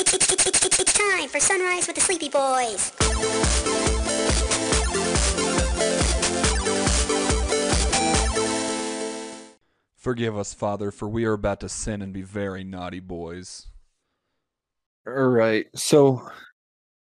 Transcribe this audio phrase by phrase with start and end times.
[0.00, 2.92] It's time for Sunrise with the Sleepy Boys.
[9.96, 13.66] Forgive us, Father, for we are about to sin and be very naughty boys.
[15.04, 15.66] All right.
[15.74, 16.30] So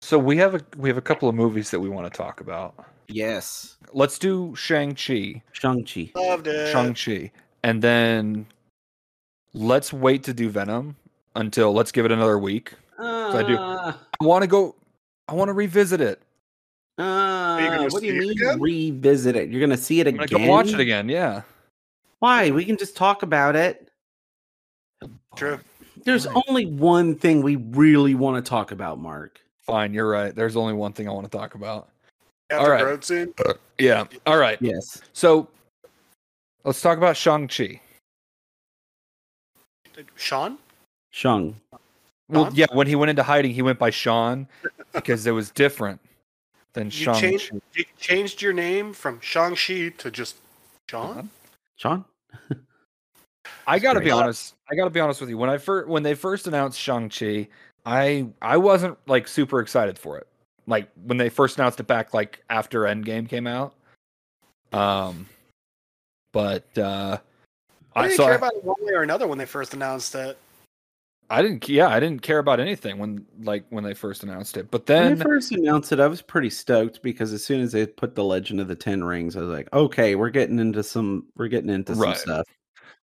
[0.00, 2.40] so we have a we have a couple of movies that we want to talk
[2.40, 2.74] about.
[3.08, 3.76] Yes.
[3.92, 5.42] Let's do Shang-Chi.
[5.52, 6.12] Shang-Chi.
[6.14, 6.70] Loved it.
[6.70, 7.32] Shang-Chi.
[7.64, 8.46] And then
[9.52, 10.96] let's wait to do Venom
[11.34, 12.74] until let's give it another week.
[12.98, 13.56] I do.
[13.56, 14.74] Uh, I want to go
[15.28, 16.22] I want to revisit it.
[16.98, 18.60] uh, what do you mean again?
[18.60, 19.48] revisit it?
[19.50, 20.42] You're gonna see it I'm again?
[20.42, 21.08] go watch it again.
[21.08, 21.42] Yeah.
[22.20, 22.50] Why?
[22.50, 23.88] We can just talk about it.
[25.36, 25.58] True.
[26.04, 26.42] There's Fine.
[26.48, 29.40] only one thing we really want to talk about, Mark.
[29.60, 30.34] Fine, you're right.
[30.34, 31.88] There's only one thing I want to talk about.
[32.50, 32.84] After All right.
[32.84, 33.32] road scene.
[33.78, 34.04] Yeah.
[34.26, 34.58] All right.
[34.60, 35.00] Yes.
[35.14, 35.48] So
[36.64, 37.80] let's talk about Shang-Chi.
[40.16, 40.58] Sean?
[41.10, 41.56] Shang.
[42.28, 44.48] Well, yeah, when he went into hiding, he went by Sean
[44.92, 46.00] because it was different
[46.72, 47.20] than You Shang.
[47.20, 50.36] changed, you changed your name from Shang-Chi to just.
[50.88, 51.30] Sean?
[51.76, 52.04] Sean?
[53.66, 54.54] I gotta be honest.
[54.70, 55.38] I gotta be honest with you.
[55.38, 57.48] When I first when they first announced Shang Chi,
[57.86, 60.26] I I wasn't like super excited for it.
[60.66, 63.74] Like when they first announced it back, like after Endgame came out.
[64.72, 65.26] Um,
[66.32, 67.18] but uh,
[67.94, 69.74] I I didn't so care I, about it one way or another when they first
[69.74, 70.38] announced it.
[71.30, 71.68] I didn't.
[71.68, 74.70] Yeah, I didn't care about anything when like when they first announced it.
[74.70, 77.60] But then When then they first announced it, I was pretty stoked because as soon
[77.60, 80.58] as they put the Legend of the Ten Rings, I was like, okay, we're getting
[80.58, 82.16] into some, we're getting into Right.
[82.16, 82.46] some stuff.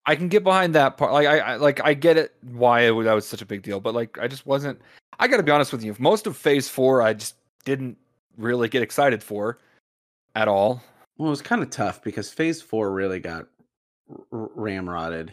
[0.07, 1.13] I can get behind that part.
[1.13, 3.81] Like I, I like I get it why it that was such a big deal,
[3.81, 4.81] but like I just wasn't.
[5.19, 5.95] I got to be honest with you.
[5.99, 7.35] Most of Phase Four, I just
[7.65, 7.97] didn't
[8.39, 9.59] really get excited for
[10.35, 10.83] at all.
[11.19, 13.47] Well, it was kind of tough because Phase Four really got
[14.11, 15.31] r- r- ramrodded.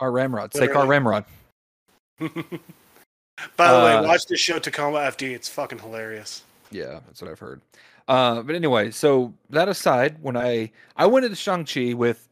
[0.00, 0.82] Our Ramrod, Sakar Literally.
[0.82, 1.24] Uh, ramrod.
[3.56, 5.34] By the Uh, way, watch the show Tacoma FD.
[5.34, 6.42] It's fucking hilarious.
[6.70, 7.60] Yeah, that's what I've heard.
[8.08, 12.28] Uh, but anyway, so that aside, when I I went into Shang Chi with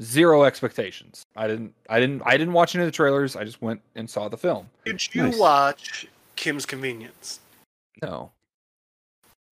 [0.00, 1.24] zero expectations.
[1.36, 1.74] I didn't.
[1.88, 2.22] I didn't.
[2.24, 3.36] I didn't watch any of the trailers.
[3.36, 4.68] I just went and saw the film.
[4.84, 5.38] Did you Nice.
[5.38, 6.06] watch
[6.36, 7.40] Kim's Convenience?
[8.02, 8.30] No.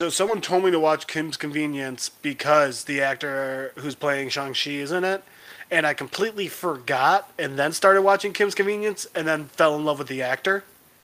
[0.01, 4.91] So someone told me to watch Kim's Convenience because the actor who's playing Shang-Chi is
[4.91, 5.23] in it.
[5.69, 9.99] And I completely forgot and then started watching Kim's Convenience and then fell in love
[9.99, 10.63] with the actor.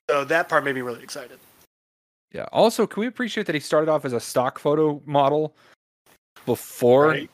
[0.09, 1.37] So that part made me really excited.
[2.31, 2.45] Yeah.
[2.51, 5.53] Also, can we appreciate that he started off as a stock photo model
[6.45, 7.29] before Right?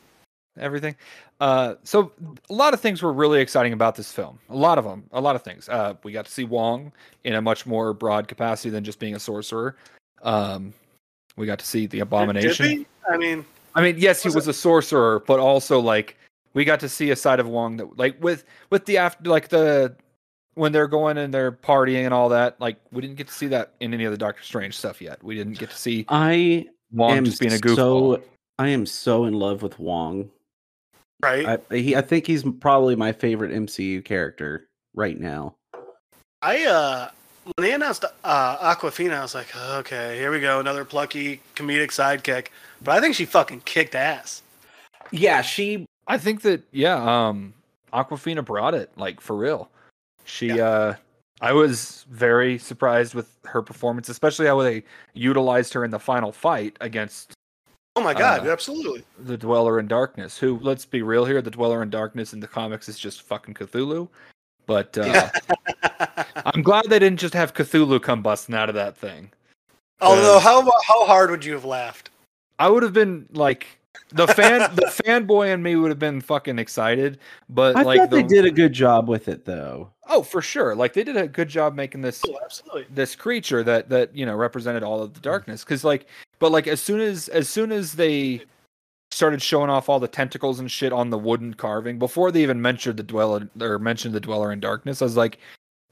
[0.58, 0.96] everything?
[1.40, 2.12] Uh, so
[2.50, 4.40] a lot of things were really exciting about this film.
[4.50, 5.06] A lot of them.
[5.14, 5.70] A lot of things.
[5.70, 6.92] Uh, we got to see Wong
[7.24, 9.78] in a much more broad capacity than just being a sorcerer.
[10.22, 10.74] Um,
[11.38, 12.86] we got to see the abomination.
[13.10, 13.46] I mean,
[13.76, 16.18] I mean, yes, he Was was a sorcerer, but also like
[16.54, 19.50] we got to see a side of Wong that like with with the after like
[19.50, 19.96] the
[20.56, 22.60] when they're going and they're partying and all that.
[22.60, 25.24] Like we didn't get to see that in any of the Doctor Strange stuff yet.
[25.24, 27.76] We didn't get to see I Wong am just being a goofball.
[28.18, 28.24] so.
[28.58, 30.30] I am so in love with Wong.
[31.22, 31.62] right?
[31.72, 35.56] I he, I think he's probably my favorite MCU character right now.
[36.42, 37.10] I uh
[37.44, 41.90] when they announced uh Awkwafina, I was like, okay, here we go, another plucky comedic
[41.92, 42.48] sidekick.
[42.84, 44.42] But I think she fucking kicked ass.
[45.12, 47.54] Yeah, she I think that yeah, um,
[47.94, 49.70] Awkwafina brought it like for real.
[50.26, 50.96] She uh,
[51.40, 54.84] I was very surprised with her performance, especially how they
[55.14, 57.34] utilized her in the final fight against
[57.96, 59.04] Oh my god, Uh, absolutely.
[59.20, 60.38] the Dweller in Darkness.
[60.38, 63.56] Who, let's be real here, the Dweller in Darkness in the comics is just fucking
[63.56, 64.08] Cthulhu.
[64.68, 65.30] But uh,
[66.46, 69.32] I'm glad they didn't just have Cthulhu come busting out of that thing.
[70.02, 72.10] Although how how hard would you have laughed?
[72.58, 73.79] I would have been like
[74.12, 77.20] the fan, the fanboy in me would have been fucking excited.
[77.50, 79.92] But I like the, they did a good job with it though.
[80.08, 82.86] oh for sure, like they did a good job making this Oh, absolutely.
[82.90, 85.64] this creature that that you know represented all of the darkness.
[85.64, 86.08] Because like,
[86.40, 88.42] but like as soon as as soon as they
[89.12, 92.62] started showing off all the tentacles and shit on the wooden carving before they even
[92.62, 95.40] mentioned the dweller or mentioned the dweller in darkness, I was like.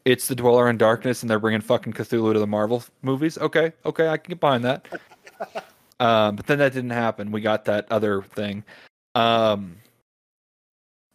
[0.05, 3.37] It's the Dweller in Darkness, and they're bringing fucking Cthulhu to the Marvel movies.
[3.39, 4.87] Okay, okay, I can get behind that.
[5.99, 7.31] um, but then that didn't happen.
[7.31, 8.63] We got that other thing.
[9.15, 9.77] Um,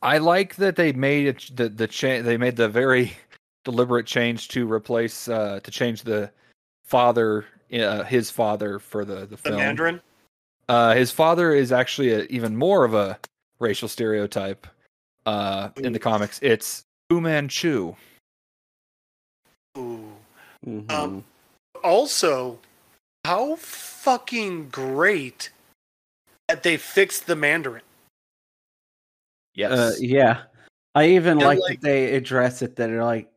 [0.03, 3.13] I like that they made it the the cha- they made the very
[3.65, 6.31] deliberate change to replace uh to change the
[6.85, 9.59] father uh, his father for the the The film.
[9.59, 10.01] Mandarin.
[10.69, 13.19] Uh, his father is actually a, even more of a
[13.61, 14.67] racial stereotype
[15.27, 16.41] uh in the comics.
[16.43, 17.95] It's Fu Manchu.
[19.79, 20.13] Ooh.
[20.67, 20.91] Mhm.
[20.91, 21.25] Um,
[21.85, 22.59] Also,
[23.25, 25.51] how fucking great
[26.49, 27.83] that they fixed the Mandarin.
[29.55, 29.73] Yes.
[29.73, 30.43] Uh, yeah,
[30.95, 32.77] I even like, like- that they address it.
[32.77, 33.31] That are like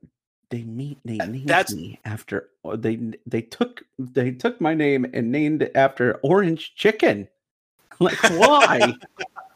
[0.49, 5.05] they meet they named that's- me after or they they took they took my name
[5.13, 7.27] and named it after orange chicken.
[7.97, 8.93] Like why?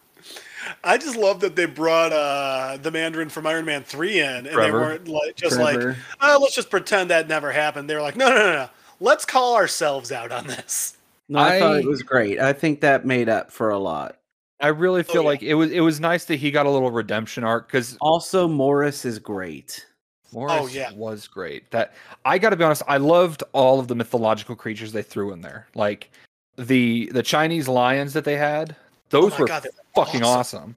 [0.85, 4.57] I just love that they brought uh, the Mandarin from Iron Man three in, and
[4.57, 5.81] they weren't like just like,
[6.21, 7.89] oh, let's just pretend that never happened.
[7.89, 8.69] They were like, no, no, no, no.
[8.99, 10.97] Let's call ourselves out on this.
[11.29, 12.39] No, I, thought it was great.
[12.39, 14.17] I think that made up for a lot.
[14.59, 15.27] I really feel yeah.
[15.27, 18.47] like it was it was nice that he got a little redemption arc because Also,
[18.47, 19.85] Morris is great.
[20.33, 20.91] Morris yeah.
[20.93, 21.69] was great.
[21.71, 21.93] That
[22.25, 25.41] I got to be honest, I loved all of the mythological creatures they threw in
[25.41, 25.67] there.
[25.75, 26.11] Like
[26.57, 28.75] the the Chinese lions that they had;
[29.11, 30.75] those Oh were God, fucking awesome.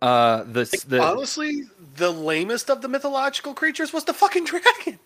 [0.00, 1.64] Uh, the s- the Honestly,
[1.96, 4.98] the lamest of the mythological creatures was the fucking dragon.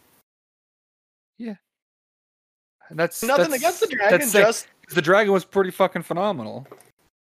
[2.99, 4.44] That's Nothing that's- against the dragon, that's sick.
[4.44, 6.67] just the dragon was pretty fucking phenomenal.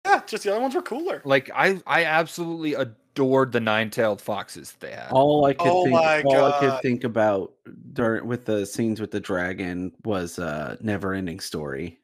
[0.06, 1.20] yeah, just the other ones were cooler.
[1.24, 5.08] Like I I absolutely adored the nine tailed foxes that they had.
[5.10, 7.52] All I could Oh think, my all I could think about
[7.92, 11.98] during with the scenes with the dragon was uh, never ending story.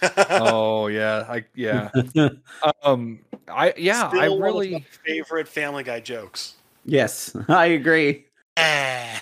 [0.30, 1.90] Oh yeah, I yeah.
[2.82, 6.54] Um, I yeah, Still I one of really my favorite Family Guy jokes.
[6.84, 8.24] yes, I agree.
[8.56, 9.18] Eh.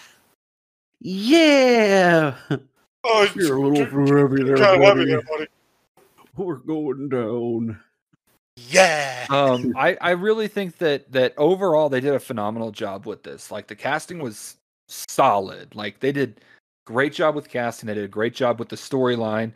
[1.00, 2.36] Yeah,
[3.04, 5.10] Oh, you're a little forever there, kinda heavy buddy.
[5.10, 5.46] there, buddy.
[6.36, 7.80] We're going down.
[8.56, 9.26] Yeah.
[9.30, 13.50] um I I really think that that overall they did a phenomenal job with this.
[13.50, 14.56] Like the casting was
[14.88, 15.74] solid.
[15.74, 16.40] Like they did
[16.84, 17.86] great job with casting.
[17.86, 19.52] They did a great job with the storyline.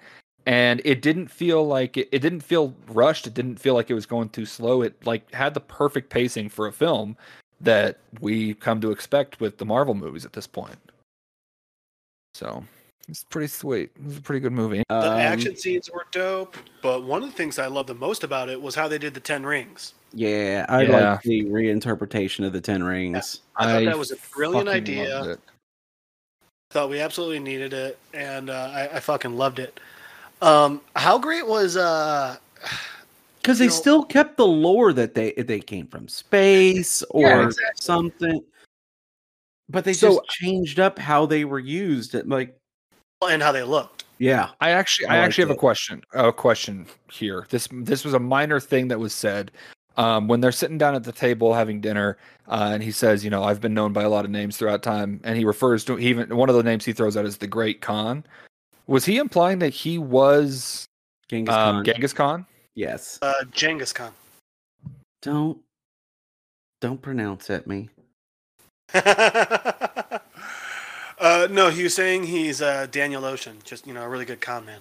[0.47, 3.27] And it didn't feel like it, it didn't feel rushed.
[3.27, 4.83] It didn't feel like it was going too slow.
[4.83, 7.17] It like had the perfect pacing for a film
[7.61, 10.79] that we come to expect with the Marvel movies at this point.
[12.35, 12.65] So
[13.09, 13.91] it's pretty sweet.
[13.97, 14.83] It was a pretty good movie.
[14.89, 18.25] The Um, action scenes were dope, but one of the things I loved the most
[18.25, 19.95] about it was how they did the Ten Rings.
[20.13, 21.11] Yeah, I Yeah.
[21.13, 23.41] like the reinterpretation of the Ten Rings.
[23.57, 25.21] I thought that was a brilliant idea.
[25.21, 25.41] loved.
[26.71, 29.79] Thought we absolutely needed it, and uh, I, I fucking loved it.
[30.43, 32.37] Um, how great was uh,
[33.41, 37.45] Because they know- still kept the lore that they they came from space or Yeah,
[37.47, 37.81] exactly.
[37.81, 38.45] something,
[39.69, 42.15] but they So- just changed up how they were used.
[42.17, 42.59] It- Like,
[43.23, 44.05] and how they looked?
[44.19, 45.55] yeah, I actually, I I, actually have it.
[45.55, 46.03] a question.
[46.13, 47.47] A question here.
[47.51, 49.51] This this was a minor thing that was said
[49.97, 52.17] um, when they're sitting down at the table having dinner,
[52.49, 54.83] uh, and he says, "You know, I've been known by a lot of names throughout
[54.83, 57.39] time," and he refers to he even one of the names he throws out is
[57.39, 58.25] the Great Khan.
[58.87, 60.87] Was he implying that he was
[61.29, 61.85] Genghis um, Khan.
[61.85, 62.47] Genghis Khan?
[62.75, 64.13] yes, Uh, Genghis Khan.
[65.23, 65.59] don't
[66.81, 67.89] don't pronounce at me.
[71.19, 74.41] uh, no, he was saying he's uh, Daniel Ocean, just you know, a really good
[74.41, 74.81] con man.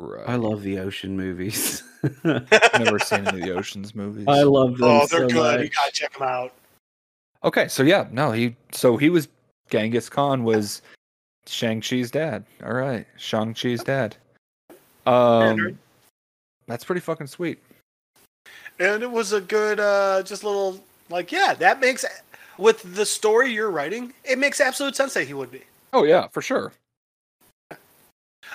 [0.00, 0.28] Right.
[0.28, 1.82] I love the ocean movies.
[2.24, 4.24] Never seen any of the Ocean's movies.
[4.26, 5.60] I love them Oh, they're so good.
[5.60, 5.76] You much.
[5.76, 6.52] gotta check them out.
[7.44, 9.28] Okay, so yeah, no, he so he was
[9.70, 10.82] Genghis Khan was
[11.46, 12.44] Shang Chi's dad.
[12.64, 14.16] All right, Shang Chi's dad.
[15.06, 15.78] Um,
[16.66, 17.60] that's pretty fucking sweet.
[18.80, 22.04] and it was a good uh just little like yeah that makes
[22.58, 25.62] with the story you're writing it makes absolute sense that he would be
[25.94, 26.72] Oh yeah, for sure.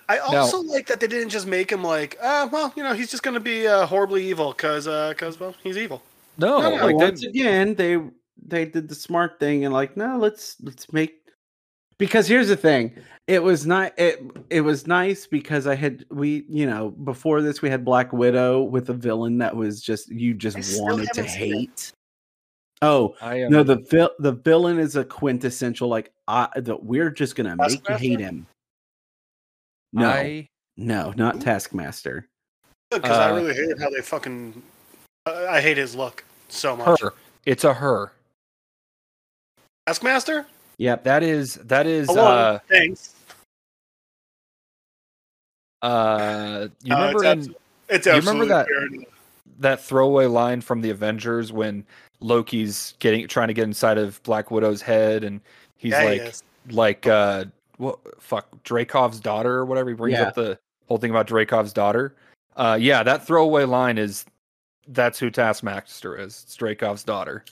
[0.09, 3.09] i also like that they didn't just make him like uh well you know he's
[3.09, 6.01] just gonna be uh, horribly evil because uh because well he's evil
[6.37, 7.99] No, No, no, like once they, again, they
[8.45, 11.15] they did the smart thing and like, no, let's let's make
[11.97, 12.93] because here's the thing.
[13.27, 17.61] It was not it it was nice because I had we you know before this
[17.61, 21.23] we had Black Widow with a villain that was just you just still wanted to
[21.23, 21.53] haven't it.
[21.53, 21.91] hate.
[22.81, 27.09] Oh I am no, the vil- the villain is a quintessential like I that we're
[27.09, 28.45] just gonna make you hate him.
[29.93, 32.27] No, I no, not Taskmaster.
[32.91, 34.61] because i Uh, really hated how they fucking
[35.25, 37.13] uh, i hate his look so much her.
[37.45, 38.11] It's a her.
[39.87, 40.45] taskmaster
[40.79, 41.03] Yep.
[41.05, 43.15] That is that is Hello, uh thanks
[45.81, 48.87] uh you Uh, remember it's, in abs- it's you remember that- fair
[49.59, 51.83] that throwaway line from the Avengers when
[52.19, 55.39] Loki's getting trying to get inside of Black Widow's head and
[55.77, 56.43] he's Yeah, like is.
[56.69, 57.45] like uh
[57.77, 60.23] what fuck Dreykov's daughter or whatever he brings Yeah.
[60.29, 60.57] up the
[60.87, 62.15] whole thing about Dreykov's daughter.
[62.55, 64.25] Uh yeah, that throwaway line is
[64.87, 66.43] that's who Taskmaster is.
[66.45, 67.43] It's Dreykov's daughter.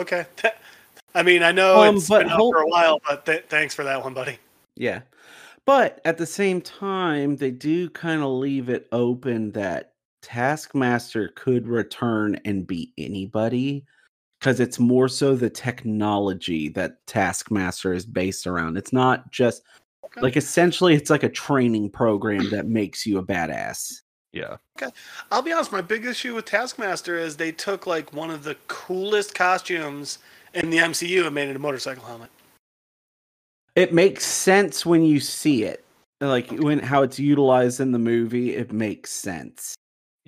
[0.00, 0.24] okay
[1.14, 3.74] i mean i know Um, it's but been out for a while but th- thanks
[3.74, 4.38] for that one buddy
[4.76, 5.00] Yeah.
[5.66, 9.89] But at the same time, they do kind of leave it open that
[10.22, 13.84] Taskmaster could return and be anybody
[14.38, 18.76] because it's more so the technology that Taskmaster is based around.
[18.76, 19.62] It's not just
[20.04, 20.22] Okay.
[20.22, 24.00] like essentially, it's like a training program that makes you a badass.
[24.32, 24.56] Yeah.
[24.80, 24.92] Okay.
[25.30, 28.56] I'll be honest, my big issue with Taskmaster is they took like one of the
[28.68, 30.18] coolest costumes
[30.52, 32.28] In the MCU, and made it a motorcycle helmet.
[33.76, 35.84] It makes sense when you see it.
[36.20, 39.76] Like when how it's utilized in the movie, it makes sense.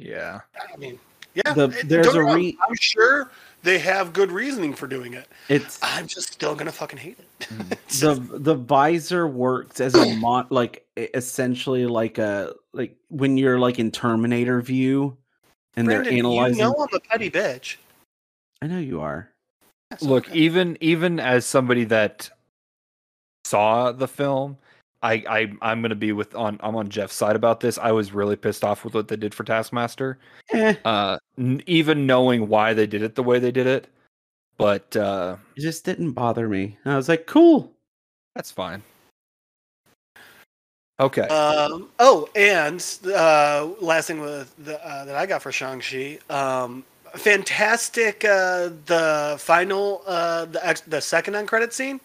[0.05, 0.41] Yeah.
[0.73, 0.99] I mean,
[1.35, 1.53] yeah.
[1.55, 3.31] The- there's don't a get me wrong, re- I'm sure
[3.63, 5.29] they have good reasoning for doing it.
[5.49, 7.41] It's I'm just still gonna fucking hate it.
[7.41, 7.73] Mm-hmm.
[8.33, 13.79] The the visor works as a mod like essentially like a like when you're like
[13.79, 15.17] in Terminator view
[15.77, 16.59] and Brandon, they're analyzing.
[16.59, 17.77] You know I'm a petty bitch.
[18.63, 19.29] I know you are.
[19.91, 20.39] That's Look, okay.
[20.39, 22.31] even even as somebody that
[23.45, 24.57] saw the film,
[25.03, 27.77] I, I I'm gonna be with on I'm on Jeff's side about this.
[27.79, 30.19] I was really pissed off with what they did for Taskmaster.
[30.53, 33.89] Eh, Uh, n- even knowing why they did it the way they did it,
[34.59, 36.77] but uh, it just didn't bother me.
[36.85, 37.73] I was like, cool.
[38.37, 38.83] that's fine.
[41.01, 41.23] Okay.
[41.23, 46.85] Um, oh, and uh, last thing with the, uh, that I got for Shang-Chi, um,
[47.15, 48.25] fantastic.
[48.25, 51.99] Uh, the final, uh, the ex- the second end credit scene,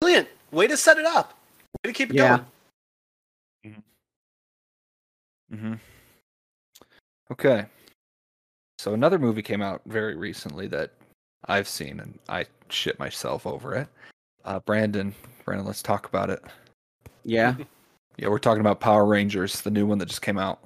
[0.00, 0.28] brilliant.
[0.52, 1.36] Way to set it up.
[1.84, 2.44] Way to keep it Yeah.
[3.64, 3.82] going.
[5.50, 5.74] hmm
[7.30, 7.66] Okay.
[8.78, 10.92] So another movie came out very recently that
[11.46, 13.88] I've seen, and I shit myself over it.
[14.44, 16.42] Uh, Brandon, Brandon, let's talk about it.
[17.24, 17.54] Yeah.
[18.18, 20.62] Yeah, we're talking about Power Rangers, the new one that just came out.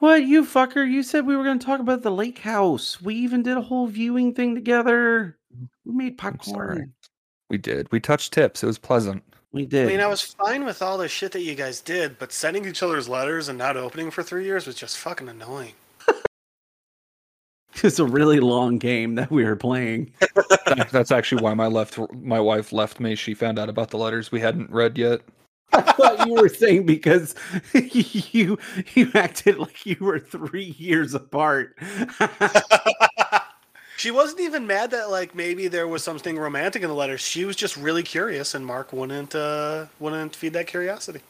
[0.00, 0.84] what you fucker?
[0.86, 3.00] You said we were going to talk about the lake house.
[3.00, 5.38] We even did a whole viewing thing together.
[5.84, 6.92] We made popcorn.
[7.48, 7.90] We did.
[7.92, 8.64] We touched tips.
[8.64, 9.22] It was pleasant.
[9.52, 9.86] We did.
[9.86, 12.66] I mean, I was fine with all the shit that you guys did, but sending
[12.66, 15.72] each other's letters and not opening for three years was just fucking annoying.
[17.82, 20.12] it's a really long game that we were playing.
[20.92, 23.16] That's actually why my left my wife left me.
[23.16, 25.20] She found out about the letters we hadn't read yet.
[25.72, 27.34] I thought you were saying because
[27.74, 28.56] you
[28.94, 31.76] you acted like you were three years apart.
[34.00, 37.20] She wasn't even mad that like maybe there was something romantic in the letters.
[37.20, 41.20] She was just really curious, and Mark wouldn't uh, wouldn't feed that curiosity.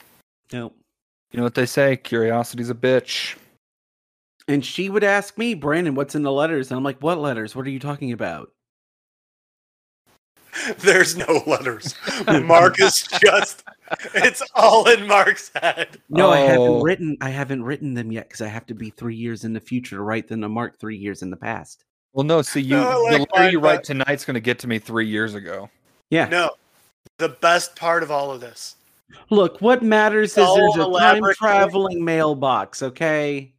[0.53, 0.73] no.
[1.33, 1.97] You know what they say?
[1.97, 3.37] Curiosity's a bitch.
[4.49, 6.71] And she would ask me, Brandon, what's in the letters?
[6.71, 7.55] And I'm like, what letters?
[7.55, 8.51] What are you talking about?
[10.79, 11.95] There's no letters.
[12.27, 13.63] Mark is just
[14.15, 15.99] it's all in Mark's head.
[16.09, 16.83] No, I haven't Oh.
[16.83, 19.61] written I haven't written them yet because I have to be three years in the
[19.61, 21.85] future to write them to mark three years in the past.
[22.13, 22.43] Well, no.
[22.43, 24.67] See, you No, I the letter you mine, write but- tonight's going to get to
[24.67, 25.71] me three years ago.
[26.11, 26.27] Yeah.
[26.29, 26.51] No.
[27.19, 28.77] The best part of all of this.
[29.31, 33.53] Look, what matters is there's a time traveling mailbox, okay?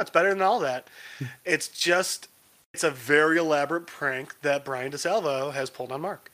[0.00, 0.88] It's better than all that.
[1.44, 2.28] It's just
[2.72, 6.30] it's a very elaborate prank that Brian DeSalvo has pulled on Mark.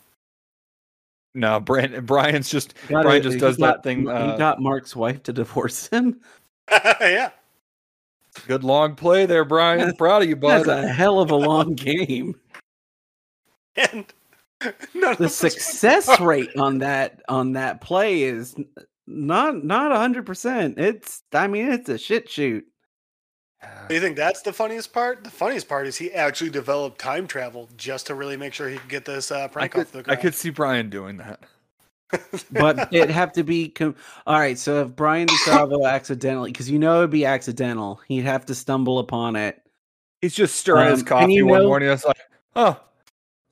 [1.34, 3.22] No, Brian, Brian's just Brian it.
[3.22, 4.02] just He does got- that thing.
[4.02, 6.20] He Uh, got Mark's wife to divorce him.
[6.70, 7.30] yeah.
[8.46, 9.94] Good long play there, Brian.
[9.98, 10.64] Proud of you, bud.
[10.64, 12.34] That's a hell of a long game.
[13.76, 14.04] And
[14.94, 18.66] none The of success rate on that on that play is n-
[19.06, 20.78] not not hundred percent.
[20.78, 22.64] It's I mean it's a shit shoot.
[23.88, 25.22] Do You think that's the funniest part?
[25.22, 28.78] The funniest part is he actually developed time travel just to really make sure he
[28.78, 30.18] could get this uh, I prank could, off the ground.
[30.18, 31.40] I could see Brian doing that.
[32.52, 33.94] But it'd have to be com-
[34.26, 34.58] all right.
[34.58, 38.98] So if Brian DeSalvo accidentally, because you know it'd be accidental, he'd have to stumble
[38.98, 39.62] upon it.
[40.20, 41.88] He's just stirring his Um, and coffee one know- morning.
[41.90, 42.18] It's like,
[42.56, 42.78] oh,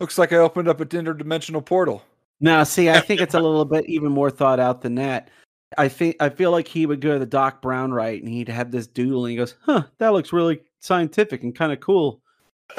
[0.00, 2.02] looks like I opened up a interdimensional portal.
[2.40, 5.30] Now, see, I think it's a little bit even more thought out than that.
[5.76, 8.48] I think I feel like he would go to the Doc Brown right, and he'd
[8.48, 12.22] have this doodle, and he goes, "Huh, that looks really scientific and kind of cool."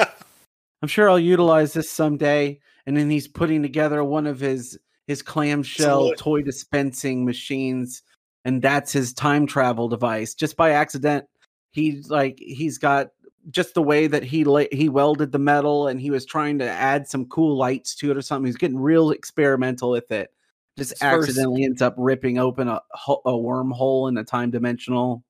[0.82, 2.60] I'm sure I'll utilize this someday.
[2.86, 4.80] And then he's putting together one of his
[5.10, 6.16] his clamshell Absolutely.
[6.18, 8.04] toy dispensing machines,
[8.46, 10.36] and that's his time travel device.
[10.36, 11.26] Just by accident,
[11.72, 13.08] he's like he's got
[13.50, 16.70] just the way that he la- he welded the metal, and he was trying to
[16.70, 18.46] add some cool lights to it or something.
[18.46, 20.30] He's getting real experimental with it.
[20.78, 22.80] Just His first- accidentally ends up ripping open a
[23.26, 25.24] a wormhole in a time dimensional.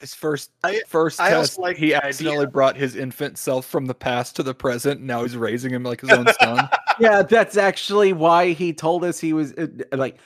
[0.00, 3.66] His first I- first I test, like he the idea- accidentally brought his infant self
[3.66, 4.98] from the past to the present.
[5.00, 6.68] And now he's raising him like his own son.
[6.98, 10.18] Yeah, that's actually why he told us he was uh, like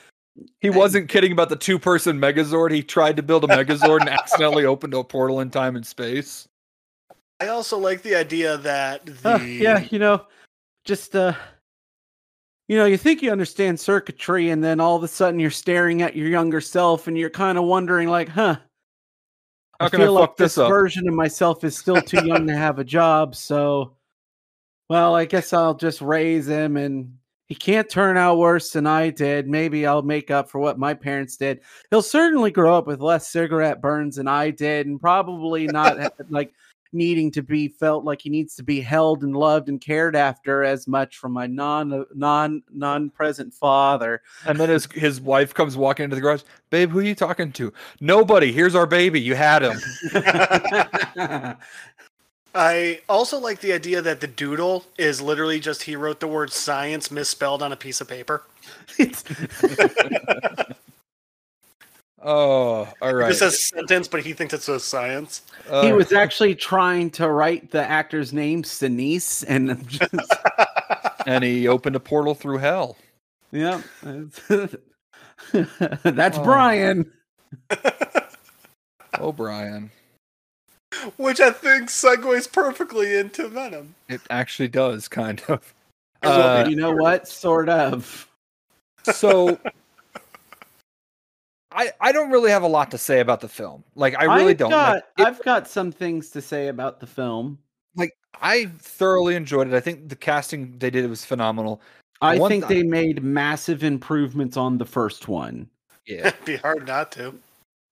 [0.60, 2.72] He wasn't kidding about the two person Megazord.
[2.72, 6.46] He tried to build a Megazord and accidentally opened a portal in time and space.
[7.40, 10.26] I also like the idea that the Uh, yeah, you know,
[10.84, 11.34] just uh
[12.68, 16.02] you know, you think you understand circuitry and then all of a sudden you're staring
[16.02, 18.58] at your younger self and you're kind of wondering like, "Huh,
[19.80, 22.24] How I can I feel like fuck this up?" version of myself is still too
[22.24, 23.96] young to have a job, so
[24.90, 27.16] well, I guess I'll just raise him and
[27.46, 29.48] he can't turn out worse than I did.
[29.48, 31.60] Maybe I'll make up for what my parents did.
[31.90, 36.52] He'll certainly grow up with less cigarette burns than I did and probably not like
[36.92, 40.64] needing to be felt like he needs to be held and loved and cared after
[40.64, 44.22] as much from my non non non present father.
[44.44, 46.42] And then his his wife comes walking into the garage.
[46.70, 47.72] Babe, who are you talking to?
[48.00, 48.50] Nobody.
[48.50, 49.20] Here's our baby.
[49.20, 49.78] You had him.
[52.54, 56.52] I also like the idea that the doodle is literally just he wrote the word
[56.52, 58.42] science misspelled on a piece of paper.
[62.22, 63.30] Oh, all right.
[63.30, 65.40] It says sentence, but he thinks it says science.
[65.64, 70.12] he Uh, was actually trying to write the actor's name Sinise and just
[71.26, 72.98] and he opened a portal through hell.
[73.52, 73.80] yeah.
[75.52, 76.44] That's Oh.
[76.44, 77.10] Brian.
[79.18, 79.90] Oh, Brian.
[81.16, 83.94] Which I think segues perfectly into Venom.
[84.08, 85.74] It actually does, kind of.
[86.22, 87.26] Well, Uh, you know what?
[87.26, 88.28] Sort of.
[89.04, 89.58] so
[91.72, 93.84] I I don't really have a lot to say about the film.
[93.94, 94.70] Like I really I've don't.
[94.70, 97.58] Got, Like, it- I've got some things to say about the film.
[97.96, 99.74] like I thoroughly enjoyed it.
[99.74, 101.80] I think the casting they did was phenomenal.
[102.20, 105.68] I One think th- they made massive improvements on the first one.
[106.06, 106.26] Yeah.
[106.28, 107.34] It'd be hard not to.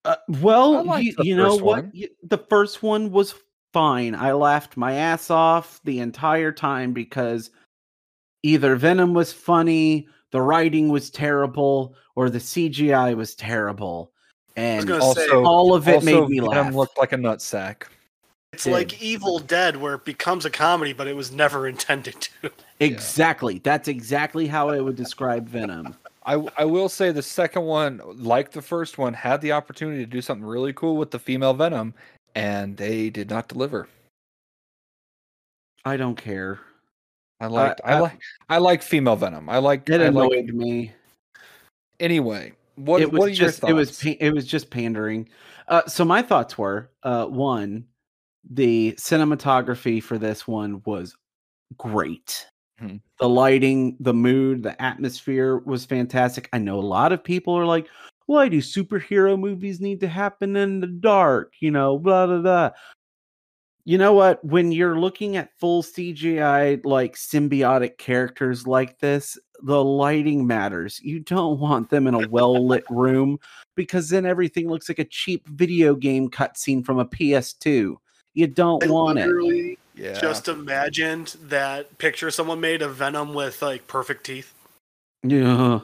[0.08, 1.84] Uh, well, I you, you know first what?
[1.84, 1.92] one.
[2.24, 3.34] The first one was
[3.74, 4.14] fine.
[4.14, 7.50] I laughed my ass off the entire time because
[8.42, 14.12] either Venom was funny, the writing was terrible, or the CGI was terrible.
[14.56, 16.74] And gonna Also, say, all of it also made me Venom laugh.
[16.74, 17.82] looked like a nutsack.
[18.54, 18.72] It's did.
[18.72, 22.50] like Evil Dead, where it becomes a comedy, but it was never intended to.
[22.80, 23.58] Exactly.
[23.58, 25.94] That's exactly how I would describe Venom.
[26.28, 30.10] I I will say the second one, like the first one, had the opportunity to
[30.10, 31.94] do something really cool with the female Venom,
[32.34, 33.88] and they did not deliver.
[35.86, 36.60] I don't care.
[37.40, 38.20] I liked I, I- like
[38.50, 39.48] I like female Venom.
[39.48, 40.92] I like It I like annoyed me.
[41.98, 42.52] anyway.
[42.76, 45.30] What it was what are just it was it was just pandering.
[45.66, 47.86] Uh, so my thoughts were uh, one,
[48.50, 51.16] the cinematography for this one was
[51.78, 52.46] great.
[52.78, 52.96] Hmm.
[53.18, 56.48] The lighting, the mood, the atmosphere was fantastic.
[56.52, 57.88] I know a lot of people are like,
[58.26, 62.70] "Why do superhero movies need to happen in the dark?" You know, blah blah blah.
[63.84, 64.44] You know what?
[64.44, 71.00] When you're looking at full CGI like symbiotic characters like this, the lighting matters.
[71.02, 73.38] You don't want them in a well lit room
[73.74, 77.96] because then everything looks like a cheap video game cutscene from a PS2.
[78.34, 79.77] You don't I want it.
[79.98, 80.18] Yeah.
[80.18, 84.54] just imagined that picture someone made of Venom with like perfect teeth.
[85.24, 85.80] Yeah.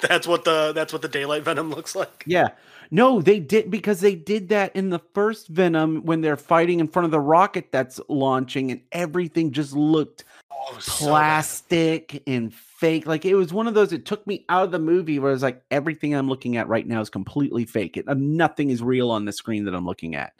[0.00, 2.24] That's what the that's what the daylight Venom looks like.
[2.26, 2.48] Yeah.
[2.90, 6.88] No, they did because they did that in the first Venom when they're fighting in
[6.88, 10.24] front of the rocket that's launching and everything just looked
[10.62, 13.06] Oh, so plastic and fake.
[13.06, 13.92] Like it was one of those.
[13.92, 16.86] It took me out of the movie where it's like everything I'm looking at right
[16.86, 17.96] now is completely fake.
[17.96, 20.34] It, nothing is real on the screen that I'm looking at.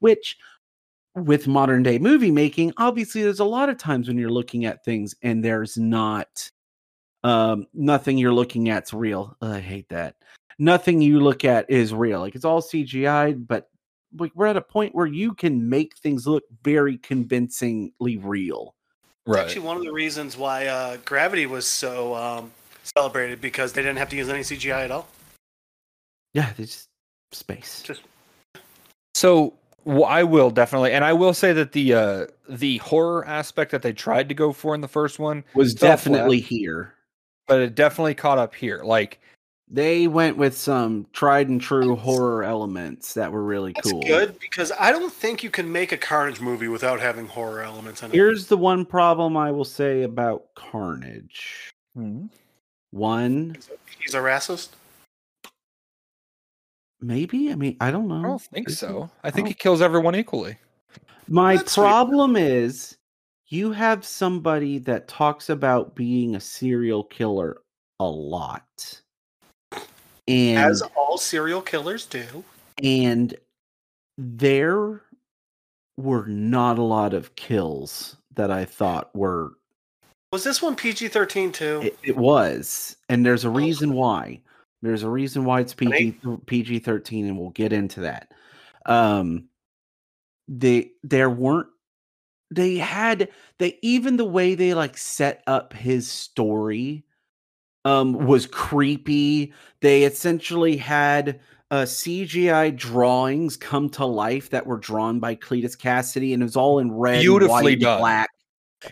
[0.00, 0.36] Which,
[1.14, 4.84] with modern day movie making, obviously there's a lot of times when you're looking at
[4.84, 6.50] things and there's not,
[7.22, 9.36] um, nothing you're looking at's real.
[9.40, 10.16] Ugh, I hate that.
[10.58, 12.20] Nothing you look at is real.
[12.20, 13.68] Like it's all CGI, but
[14.12, 18.74] we're at a point where you can make things look very convincingly real.
[19.26, 19.46] It's right.
[19.46, 23.98] actually one of the reasons why uh, Gravity was so um, celebrated because they didn't
[23.98, 25.08] have to use any CGI at all.
[26.34, 26.88] Yeah, there's
[27.32, 27.82] space.
[27.82, 28.02] Just
[29.14, 33.70] So well, I will definitely, and I will say that the uh the horror aspect
[33.72, 36.94] that they tried to go for in the first one, was definitely flat, here.
[37.46, 38.82] but it definitely caught up here.
[38.84, 39.18] Like
[39.68, 44.02] They went with some tried and true horror elements that were really that's cool.
[44.02, 48.02] good because I don't think you can make a Carnage movie without having horror elements
[48.02, 48.14] in it.
[48.14, 51.70] Here's the one problem I will say about Carnage.
[52.90, 53.56] One,
[53.98, 54.68] He's a racist.
[57.00, 57.50] Maybe.
[57.50, 58.18] I mean, I don't know.
[58.18, 59.10] I don't think so.
[59.22, 59.48] I think Oh.
[59.48, 60.56] he kills everyone equally.
[61.28, 61.84] My That's sweet.
[61.84, 62.96] problem is
[63.48, 67.62] you have somebody that talks about being a serial killer
[68.00, 69.00] a lot.
[70.28, 72.44] And As all serial killers do.
[72.82, 73.34] and
[74.16, 75.02] there
[75.96, 79.52] were not a lot of kills that I thought were
[80.32, 81.80] Was this one PG 13 too?
[81.84, 83.52] it, it was and there's a oh.
[83.52, 84.40] reason why
[84.84, 88.32] there's a reason why it's PG PG 13 and we'll get into that.
[88.86, 89.48] Um
[90.48, 91.68] they there weren't
[92.50, 97.04] they had they even the way they like set up his story
[97.84, 99.52] um was creepy.
[99.80, 106.34] They essentially had uh CGI drawings come to life that were drawn by Cletus Kasady
[106.34, 108.00] and it was all in red Beautifully white done.
[108.00, 108.30] black.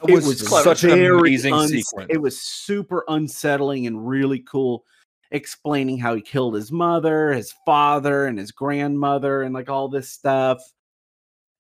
[0.09, 2.09] It was, such an amazing uns- sequence.
[2.11, 4.85] It was super unsettling and really cool,
[5.33, 10.09] explaining how he killed his mother, his father, and his grandmother, and like all this
[10.09, 10.63] stuff.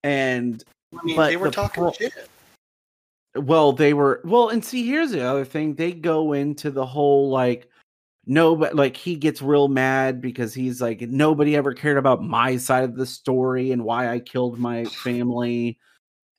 [0.04, 0.62] And
[0.98, 2.12] I mean, But they were the talking pro- shit.
[3.34, 5.74] Well, they were well, and see, here's the other thing.
[5.74, 7.68] They go into the whole like
[8.26, 12.56] no, but like he gets real mad because he's like nobody ever cared about my
[12.58, 15.78] side of the story and why I killed my family,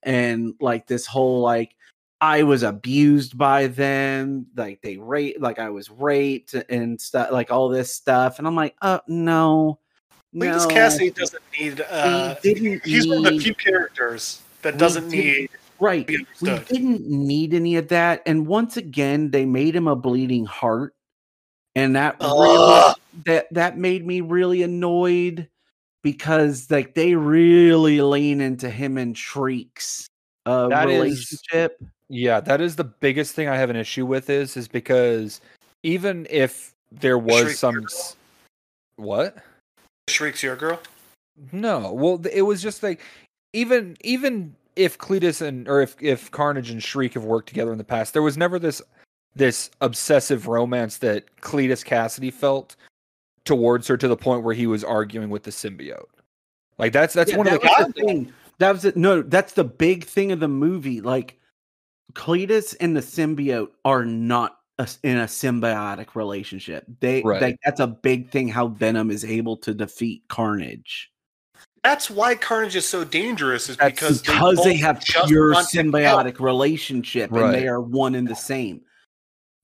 [0.03, 1.75] and like this whole like
[2.23, 7.51] I was abused by them, like they rape, like I was raped and stuff, like
[7.51, 9.77] all this stuff, and I'm like, oh no,
[10.33, 11.81] Cletus no, Kasady doesn't need.
[11.81, 15.49] Uh, He didn't he's one of the few characters that doesn't need.
[15.81, 16.07] Right.
[16.39, 18.21] We didn't need any of that.
[18.25, 20.95] And once again, they made him a bleeding heart.
[21.75, 22.93] And that really
[23.25, 25.49] that that made me really annoyed
[26.03, 30.07] because like they really lean into him and Shriek's
[30.45, 31.83] uh That is- relationship.
[32.09, 35.41] Yeah, that is the biggest thing I have an issue with is is because
[35.83, 37.87] even if there was Shriek some
[38.97, 39.37] what?
[40.09, 40.79] Shriek's your girl.
[41.51, 43.01] No, well, it was just like
[43.53, 47.77] even even if Cletus and or if if Carnage and Shriek have worked together in
[47.77, 48.81] the past, there was never this
[49.35, 52.75] this obsessive romance that Cletus Kasady felt
[53.45, 56.05] towards her to the point where he was arguing with the symbiote.
[56.77, 58.33] Like that's that's Yeah, one of the was the thing.
[58.59, 58.95] That was it.
[58.95, 61.01] No, that's the big thing of the movie.
[61.01, 61.39] Like
[62.13, 66.85] Cletus and the symbiote are not a, in a symbiotic relationship.
[66.99, 67.41] They Right.
[67.41, 68.47] like that's a big thing.
[68.49, 71.11] How Venom is able to defeat Carnage
[71.83, 73.69] That's why Carnage is so dangerous.
[73.69, 75.93] Is That's because because they, both have pure want to help.
[75.93, 78.81] symbiotic relationship and they are one and the same.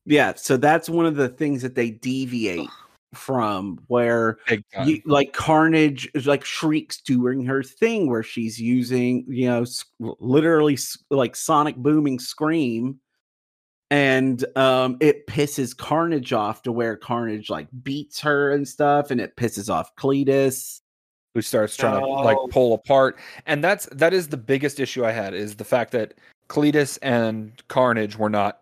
[0.05, 2.69] Yeah, so that's one of the things that they deviate
[3.13, 4.37] from where
[4.85, 9.65] you, like Carnage is like shrieks doing her thing where she's using you know
[9.99, 10.77] literally
[11.09, 12.99] like sonic booming scream
[13.89, 19.19] and um it pisses Carnage off to where Carnage like beats her and stuff and
[19.19, 20.81] it pisses off Cletus
[21.33, 23.17] who starts trying to like pull apart.
[23.45, 26.15] And that's that is the biggest issue i had is the fact that
[26.47, 28.61] cletus and carnage were not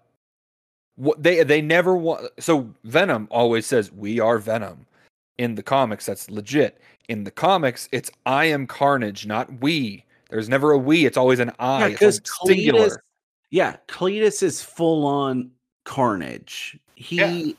[0.98, 4.86] what they they never want so venom always says we are venom
[5.38, 10.50] in the comics that's legit in the comics it's i am carnage not we there's
[10.50, 12.98] never a we it's always an i Yeah, it's 'cause always singular Cletus-
[13.50, 15.52] yeah, Cletus is full on
[15.86, 16.78] carnage.
[16.96, 17.54] He Yeah.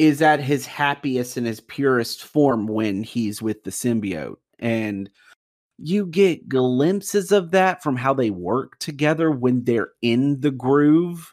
[0.00, 4.38] is at his happiest in his purest form when he's with the symbiote.
[4.58, 5.08] And
[5.78, 11.32] you get glimpses of that from how they work together when they're in the groove.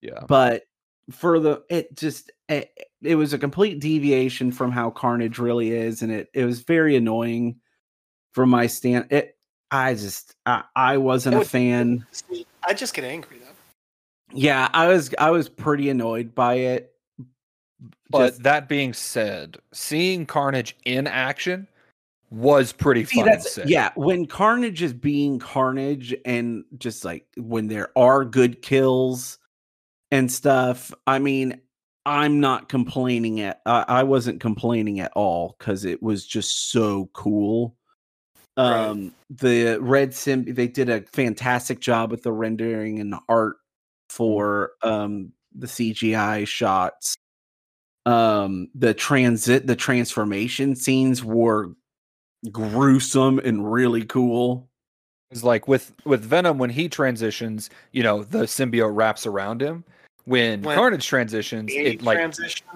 [0.00, 0.62] yeah But
[1.10, 6.02] for the it just it, it was a complete deviation from how Carnage really is,
[6.02, 7.56] and it it was very annoying
[8.32, 9.06] from my stand.
[9.10, 9.36] It
[9.70, 12.06] I just I, I wasn't It a fan.
[12.64, 13.46] I just get angry though.
[14.32, 16.92] Yeah, I was I was pretty annoyed by it.
[18.10, 21.66] but Just- that being said seeing carnage in action
[22.30, 23.90] was pretty see, fucking that's sick yeah.
[23.94, 29.38] When Carnage is being Carnage, and just like when there are good kills
[30.10, 31.60] and stuff, I mean,
[32.04, 33.60] I'm not complaining at.
[33.66, 37.76] I I wasn't complaining at all because it was just so cool.
[38.56, 38.86] Right.
[38.88, 43.56] Um, the red sim they did a fantastic job with the rendering and the art
[44.08, 47.16] for um the CGI shots.
[48.06, 51.72] Um, the transit, the transformation scenes were
[52.52, 54.68] gruesome and really cool.
[55.30, 59.84] It's like with with Venom when he transitions, you know, the symbiote wraps around him.
[60.26, 62.66] When, When Carnage transitions, it like transition.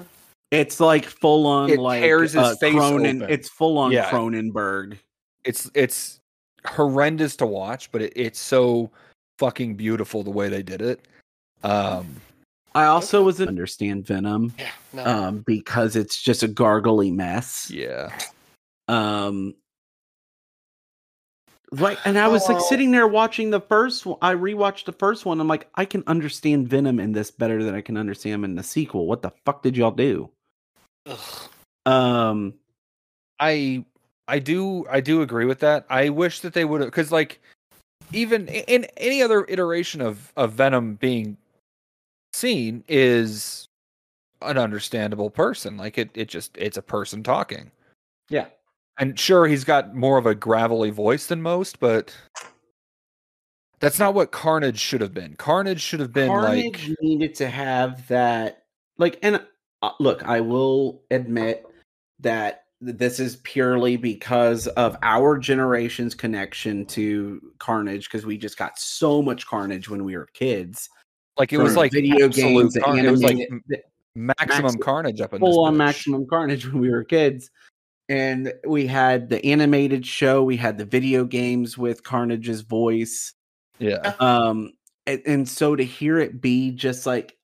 [0.51, 3.23] It's like full on It like tears his uh, face Cronin.
[3.23, 3.33] open.
[3.33, 4.09] It's full on Yeah.
[4.11, 4.99] Cronenberg.
[5.45, 6.21] it's it's
[6.67, 8.91] horrendous to watch, but it, it's so
[9.39, 11.07] fucking beautiful the way they did it.
[11.63, 12.07] Um
[12.75, 14.71] I also wasn't understand Venom Yeah.
[14.93, 15.05] No.
[15.05, 17.71] um because it's just a gargly mess.
[17.71, 18.17] yeah.
[18.89, 19.55] Um
[21.73, 22.67] like and I was like Oh.
[22.69, 24.19] sitting there watching the first one.
[24.23, 25.41] I rewatched the first one.
[25.41, 28.55] I'm like, I can understand Venom in this better than I can understand him in
[28.57, 29.07] the sequel.
[29.07, 30.31] What the fuck did y'all do?
[31.07, 31.19] Ugh.
[31.87, 32.55] Um
[33.39, 33.85] I
[34.29, 35.87] I do I do agree with that.
[35.91, 37.41] I wish that they would have because like
[38.13, 41.37] even in any other iteration of of Venom being
[42.33, 43.67] seen is
[44.43, 45.77] an understandable person.
[45.77, 47.71] Like it it just it's a person talking.
[48.29, 48.47] yeah.
[49.01, 52.15] And sure he's got more of a gravelly voice than most, but
[53.81, 55.35] that's not what Carnage should have been.
[55.35, 58.65] Carnage should have been Carnage like needed to have that
[59.01, 59.43] like and
[59.83, 61.67] uh, look i will admit
[62.21, 68.79] that this is purely because of our generation's connection to carnage because we just got
[68.79, 70.89] so much carnage when we were kids
[71.39, 73.05] like it was like video games carnage.
[73.05, 73.39] It was like
[74.15, 77.51] maximum maximum- carnage up in this full on maximum carnage when we were kids
[78.11, 83.35] and we had the animated show, we had the video games with Carnage's voice.
[83.79, 84.15] Yeah.
[84.19, 84.73] Um,
[85.07, 87.37] and, and so to hear it be just like,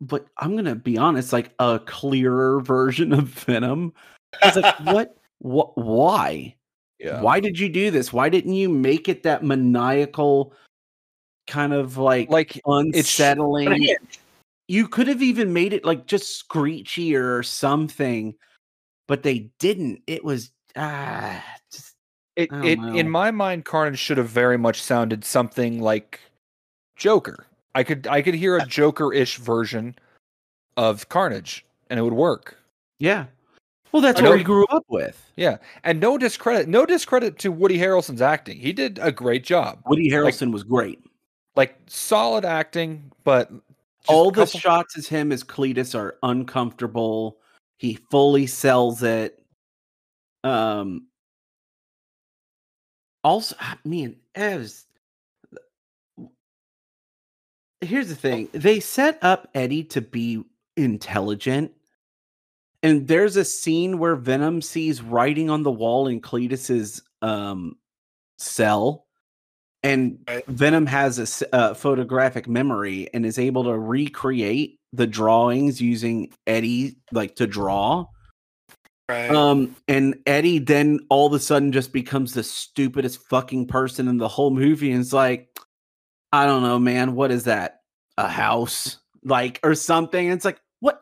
[0.00, 3.92] but I'm gonna be honest, like a clearer version of Venom.
[4.40, 5.16] I was like, what?
[5.40, 5.76] What?
[5.76, 6.54] Why?
[7.00, 7.20] Yeah.
[7.20, 8.12] Why did you do this?
[8.12, 10.54] Why didn't you make it that maniacal
[11.48, 13.96] kind of like, Like it's unsettling?
[14.68, 18.36] you could have even made it like just screechy or something,
[19.10, 20.00] but they didn't.
[20.06, 21.96] It was ah, just
[22.36, 22.94] it, it know.
[22.94, 26.20] in my mind Carnage should have very much sounded something like
[26.94, 27.44] Joker.
[27.74, 29.96] I could I could hear a Joker-ish version
[30.76, 32.56] of Carnage and it would work.
[33.00, 33.26] yeah.
[33.90, 35.20] Well, that's what we grew up with.
[35.34, 35.56] Yeah.
[35.82, 38.60] And no discredit no discredit to Woody Harrelson's acting.
[38.60, 39.80] He did a great job.
[39.86, 41.02] Woody Harrelson was great.
[41.56, 43.50] Like solid acting, but
[44.06, 47.39] All the shots as him as Cletus are uncomfortable.
[47.80, 49.42] He fully sells it.
[50.44, 51.06] Um.
[53.24, 54.70] Also, I mean, it
[57.80, 60.44] here's the thing: they set up Eddie to be
[60.76, 61.72] intelligent,
[62.82, 67.78] and there's a scene where Venom sees writing on the wall in Cletus's um
[68.36, 69.06] cell,
[69.82, 76.32] and Venom has a, uh, photographic memory and is able to recreate the drawings using
[76.46, 78.06] Eddie like to draw.
[79.08, 79.30] Right.
[79.30, 84.18] Um, and Eddie then all of a sudden just becomes the stupidest fucking person in
[84.18, 85.48] the whole movie, and it's like,
[86.32, 87.80] I don't know, man, what is that?
[88.18, 90.26] A house, like, or something?
[90.26, 91.00] And it's like, what,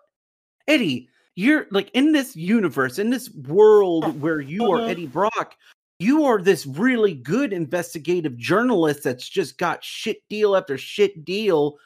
[0.67, 1.11] Eddie?
[1.37, 4.89] You're like in this universe, in this world where you are Uh-huh.
[4.89, 5.57] Eddie Brock.
[6.01, 11.77] You are this really good investigative journalist that's just got shit deal after shit deal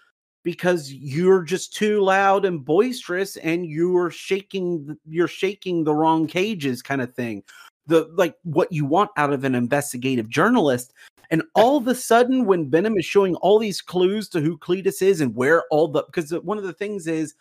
[0.42, 6.82] because you're just too loud and boisterous and you're shaking you're shaking the wrong cages
[6.82, 7.42] kind of thing.
[7.86, 10.92] The like what you want out of an investigative journalist
[11.30, 15.02] and all of a sudden when venom is showing all these clues to who cletus
[15.02, 17.34] is and where all the because one of the things is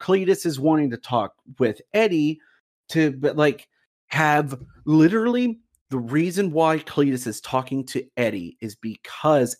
[0.00, 2.40] cletus is wanting to talk with eddie
[2.88, 3.68] to but like
[4.06, 5.58] have literally
[5.90, 9.56] the reason why cletus is talking to eddie is because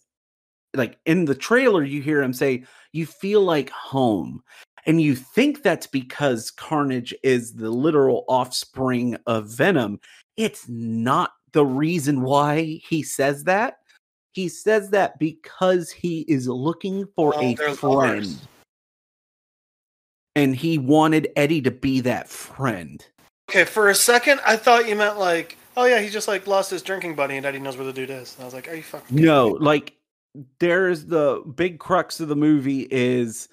[0.74, 4.42] like in the trailer you hear him say you feel like home
[4.86, 9.98] and you think that's because carnage is the literal offspring of venom
[10.36, 13.78] it's not the reason why he says that
[14.32, 18.38] he says that because he is looking for Oh, a friend lovers.
[20.36, 23.04] and he wanted eddie to be that friend
[23.50, 26.70] Okay, for a second, I thought you meant like, oh yeah, he just like lost
[26.70, 28.34] his drinking buddy, and Eddie knows where the dude is.
[28.34, 29.16] And I was like, are you fucking?
[29.16, 29.58] No, me?
[29.60, 29.94] like
[30.58, 33.48] there's the big crux of the movie is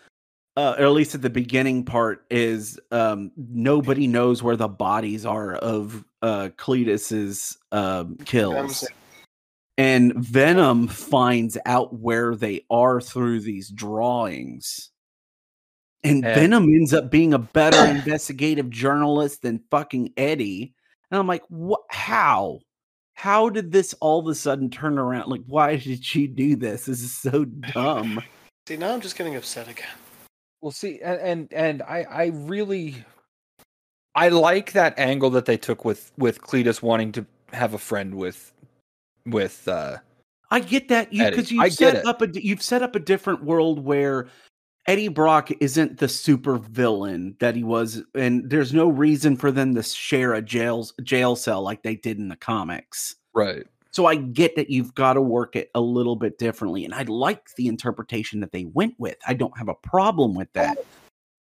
[0.58, 5.26] uh, or at least at the beginning part is um nobody knows where the bodies
[5.26, 8.88] are of uh Cletus's um kills.
[9.78, 14.92] And Venom finds out where they are through these drawings.
[16.04, 20.74] And And- Venom ends up being a better investigative journalist than fucking Eddie.
[21.12, 22.60] And I'm like, what how?
[23.16, 25.30] How did this all of a sudden turn around?
[25.30, 26.86] Like, why did she do this?
[26.86, 28.22] This is so dumb.
[28.68, 29.88] See, now I'm just getting upset again.
[30.62, 33.06] Well, see, and and, and I I really
[34.16, 38.16] I like that angle that they took with with Cletus wanting to have a friend
[38.16, 38.52] with
[39.26, 39.98] with uh
[40.52, 43.84] I get that you because you've set up a you've set up a different world
[43.84, 44.28] where
[44.88, 49.74] Eddie Brock isn't the super villain that he was, and there's no reason for them
[49.74, 53.16] to share a jail jail cell like they did in the comics.
[53.34, 53.66] right.
[53.92, 57.04] So I get that you've got to work it a little bit differently, and I
[57.04, 59.16] like the interpretation that they went with.
[59.26, 60.78] I don't have a problem with that.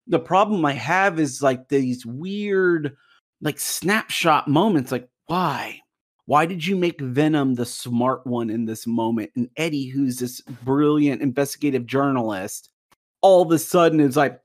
[0.06, 2.96] The problem I have is like these weird,
[3.42, 4.90] like snapshot moments.
[4.90, 5.80] Like, why?
[6.24, 10.40] Why did you make Venom the smart one in this moment, and Eddie, who's this
[10.40, 12.69] brilliant investigative journalist,
[13.22, 14.40] all of a sudden it's like,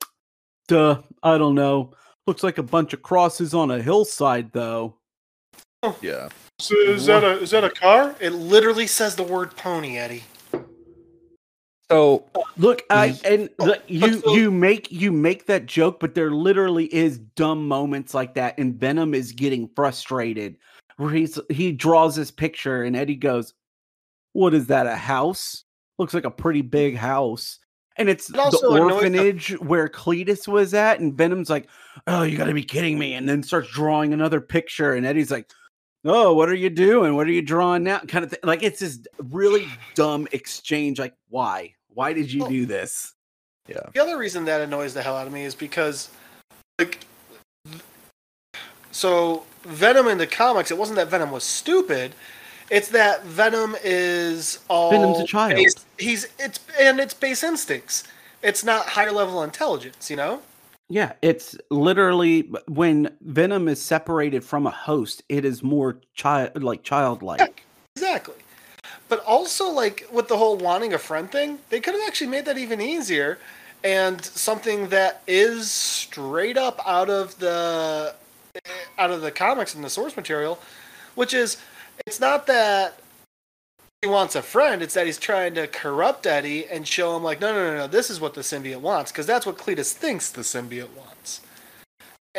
[0.67, 1.93] duh, I don't know.
[2.27, 4.97] Looks like a bunch of crosses on a hillside, though.
[6.01, 6.29] Yeah.
[6.57, 8.15] So is that a is that a car?
[8.19, 10.23] It literally says the word pony, Eddie.
[11.91, 12.25] So
[12.57, 16.85] Look, I and Oh, the, you you make you make that joke, but there literally
[16.93, 20.57] is dumb moments like that, and Venom is getting frustrated.
[20.97, 23.53] Where he's he draws this picture, and Eddie goes,
[24.33, 24.87] "What is that?
[24.87, 25.65] A house?
[25.99, 27.59] Looks like a pretty big house."
[27.97, 31.69] And it's It the also annoys the- orphanage where Cletus was at, and Venom's like,
[32.07, 35.31] "Oh, you got to be kidding me!" And then starts drawing another picture, and Eddie's
[35.31, 35.49] like,
[36.03, 37.15] "Oh, what are you doing?
[37.15, 38.39] What are you drawing now?" Kind of thing.
[38.43, 40.99] Like it's this really dumb exchange.
[40.99, 41.73] Like, why?
[41.89, 43.13] Why did you Well, do this?
[43.67, 43.79] Yeah.
[43.93, 46.09] The other reason that annoys the hell out of me is because,
[46.77, 46.99] like,
[47.65, 47.79] so
[48.91, 52.13] so Venom in the comics, it wasn't that Venom was stupid.
[52.69, 55.55] It's that Venom is all Venom's a child.
[55.55, 58.03] based- he's it's and it's base instincts.
[58.41, 60.41] It's not higher level intelligence, you know.
[60.89, 66.83] Yeah, it's literally when Venom is separated from a host, it is more child like
[66.83, 67.63] childlike.
[67.95, 68.35] Exactly.
[69.09, 72.45] But also, like with the whole wanting a friend thing, they could have actually made
[72.45, 73.39] that even easier,
[73.83, 78.15] and something that is straight up out of the
[78.97, 80.59] out of the comics and the source material,
[81.15, 81.57] which is
[82.05, 82.99] it's not that
[84.01, 87.41] he wants a friend; it's that he's trying to corrupt Eddie and show him like,
[87.41, 90.31] no, no, no, no, this is what the symbiote wants, because that's what Cletus thinks
[90.31, 91.41] the symbiote wants.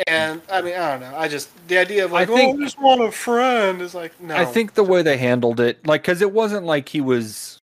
[0.05, 1.17] And I mean, I don't know.
[1.17, 3.81] I just the idea of I like, oh, think- oh, I just want a friend
[3.81, 4.35] is like, no.
[4.35, 7.56] I think the way they handled it, like, because it wasn't like he was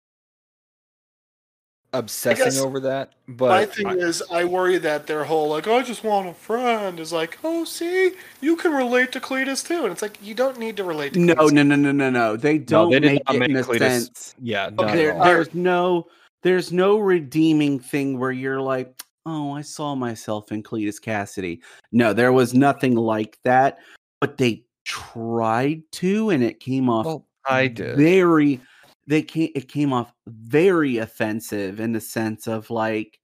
[1.93, 3.13] obsessing guess over that.
[3.27, 6.27] But my thing I- is, I worry that their whole like, oh, I just want
[6.27, 10.17] a friend is like, oh, see, you can relate to Cletus too, and it's like
[10.21, 11.19] you don't need to relate to.
[11.19, 11.51] No, Cletus.
[11.53, 12.36] no, no, no, no, no.
[12.36, 14.36] They don't they make not it make in a sense.
[14.41, 15.23] yeah, Okay, There, all.
[15.23, 16.08] there's no,
[16.41, 18.93] there's no redeeming thing where you're like,
[19.25, 21.60] oh, I saw myself in Cletus Kasady.
[21.91, 23.79] No, there was nothing like that.
[24.19, 27.97] But they tried to, and it came off Well, I did.
[27.97, 28.60] very
[29.08, 33.20] they came it came off very offensive in the sense of like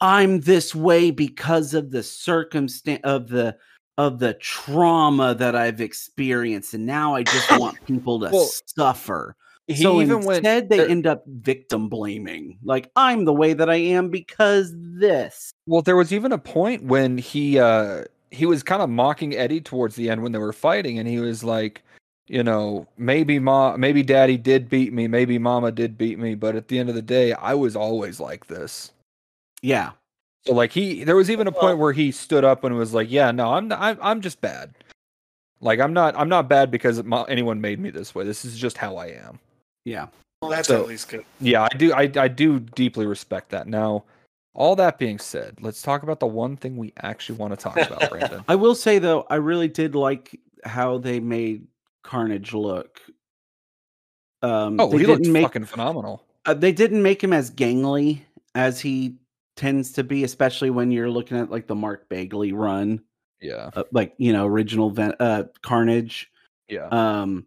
[0.00, 3.56] i'm this way because of the circumstance of the
[3.98, 9.36] of the trauma that i've experienced and now i just want people to Well, suffer.
[9.68, 13.76] He so even instead they end up victim blaming like i'm the way that i
[13.76, 15.52] am because this.
[15.66, 19.60] Well, there was even a point when he uh he was kind of mocking Eddie
[19.60, 21.82] towards the end when they were fighting, and he was like,
[22.32, 26.56] you know, maybe ma, maybe Daddy did beat me, maybe Mama did beat me, but
[26.56, 28.90] at the end of the day, I was always like this.
[29.60, 29.90] yeah
[30.46, 33.10] So like he, there was even a point where he stood up and was like,
[33.10, 34.72] "Yeah, no, I'm I'm I'm just bad.
[35.60, 38.24] Like I'm not I'm not bad because mo- anyone made me this way.
[38.24, 39.38] This is just how I am."
[39.84, 40.06] yeah
[40.40, 41.24] Well, that's So- at least good.
[41.38, 43.66] Yeah, I do I I do deeply respect that.
[43.66, 44.04] Now,
[44.54, 47.76] all that being said, let's talk about the one thing we actually want to talk
[47.76, 48.42] about, Brandon.
[48.48, 51.66] I will say though, I really did like how they made
[52.02, 53.00] Carnage look.
[54.42, 56.24] Um, Oh, they he looked didn't make fucking phenomenal.
[56.46, 58.20] uh, they didn't make him as gangly
[58.54, 59.16] as he
[59.56, 63.02] tends to be, especially when you're looking at like the Mark Bagley run,
[63.40, 63.70] Yeah.
[63.74, 66.30] uh, like you know original Ven- uh, Carnage.
[66.68, 66.88] Yeah.
[66.90, 67.46] Um,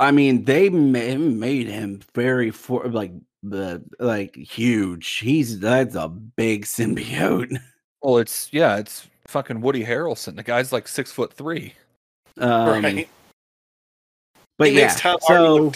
[0.00, 5.08] I mean, they ma- made him very for like the like huge.
[5.18, 7.56] He's that's a big symbiote.
[8.02, 10.36] Well, it's yeah, it's fucking Woody Harrelson.
[10.36, 11.74] The guy's like six foot three.
[12.36, 13.08] Um, right.
[14.58, 15.72] But He yeah, Tom so.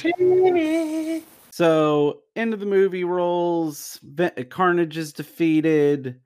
[1.51, 4.01] So end of the movie rolls.
[4.03, 6.21] Ve- Carnage is defeated.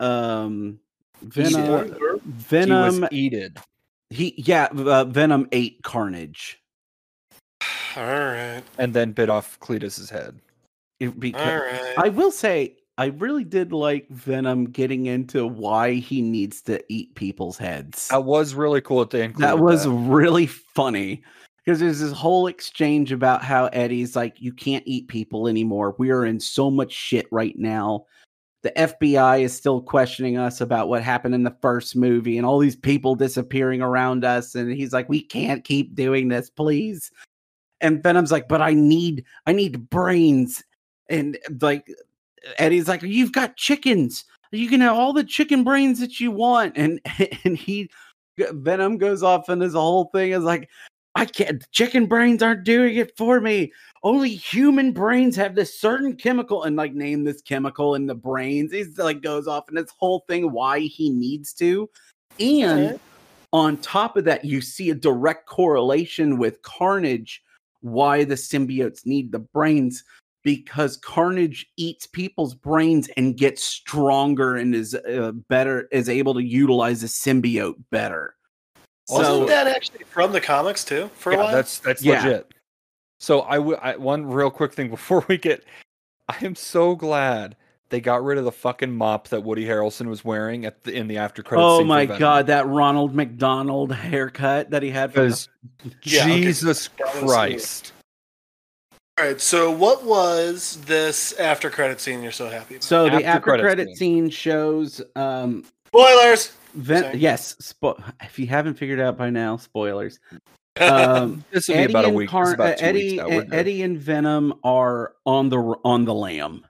[0.00, 0.78] Um,
[1.20, 2.20] Venom.
[2.24, 3.08] Venom.
[3.10, 3.58] eated.
[4.10, 4.68] He yeah.
[4.74, 6.60] Uh, Venom ate Carnage.
[7.96, 8.62] All right.
[8.78, 10.38] and then bit off Cletus's head.
[11.00, 11.94] It- because All right.
[11.98, 17.14] I will say I really did like Venom getting into why he needs to eat
[17.16, 18.08] people's heads.
[18.08, 19.90] That was really cool that they included that was that.
[19.90, 21.22] really funny
[21.64, 25.94] because there's this whole exchange about how Eddie's like, you can't eat people anymore.
[25.98, 28.06] We are in so much shit right now.
[28.62, 32.58] The FBI is still questioning us about what happened in the first movie and all
[32.58, 34.54] these people disappearing around us.
[34.54, 37.10] And he's like, we can't keep doing this, please.
[37.80, 40.62] And Venom's like, but I need, I need brains.
[41.08, 41.86] And like,
[42.58, 44.24] Eddie's like, you've got chickens.
[44.50, 46.76] You can have all the chicken brains that you want.
[46.76, 47.00] And
[47.44, 47.90] and he
[48.38, 50.68] Venom goes off and his whole thing is like,
[51.14, 53.72] I can't, chicken brains aren't doing it for me.
[54.02, 58.72] Only human brains have this certain chemical and like name this chemical in the brains.
[58.72, 61.88] He's like goes off and this whole thing why he needs to.
[62.40, 62.98] And
[63.52, 67.42] on top of that, you see a direct correlation with Carnage,
[67.82, 70.04] why the symbiotes need the brains.
[70.44, 76.42] Because Carnage eats people's brains and gets stronger and is uh, better, is able to
[76.42, 78.34] utilize the symbiote better.
[79.12, 81.10] Wasn't So that actually from the comics too?
[81.14, 81.52] For a while.
[81.52, 82.22] that's that's Yeah.
[82.24, 82.52] legit.
[83.20, 83.58] So I
[83.96, 85.64] one real quick thing before we get.
[86.28, 87.56] I am so glad
[87.90, 91.08] they got rid of the fucking mop that Woody Harrelson was wearing at the in
[91.08, 91.64] the after credits.
[91.64, 95.48] Oh my god, that Ronald McDonald haircut that he had from the-
[95.84, 97.92] Because Yeah, okay, Jesus that Christ.
[99.18, 99.40] All right.
[99.40, 102.84] So, what was this after credit scene you're so happy about?
[102.84, 103.96] So the After after credit credit scene.
[103.96, 106.52] scene shows um Spoilers.
[106.74, 110.18] Ven- yes, spo- if you haven't figured out by now, spoilers.
[110.80, 112.30] Um This will be Eddie about a and week.
[112.30, 113.28] Car- about uh, Eddie weeks now.
[113.28, 113.54] We're and.
[113.54, 116.64] Eddie and Venom are on the on the lamb.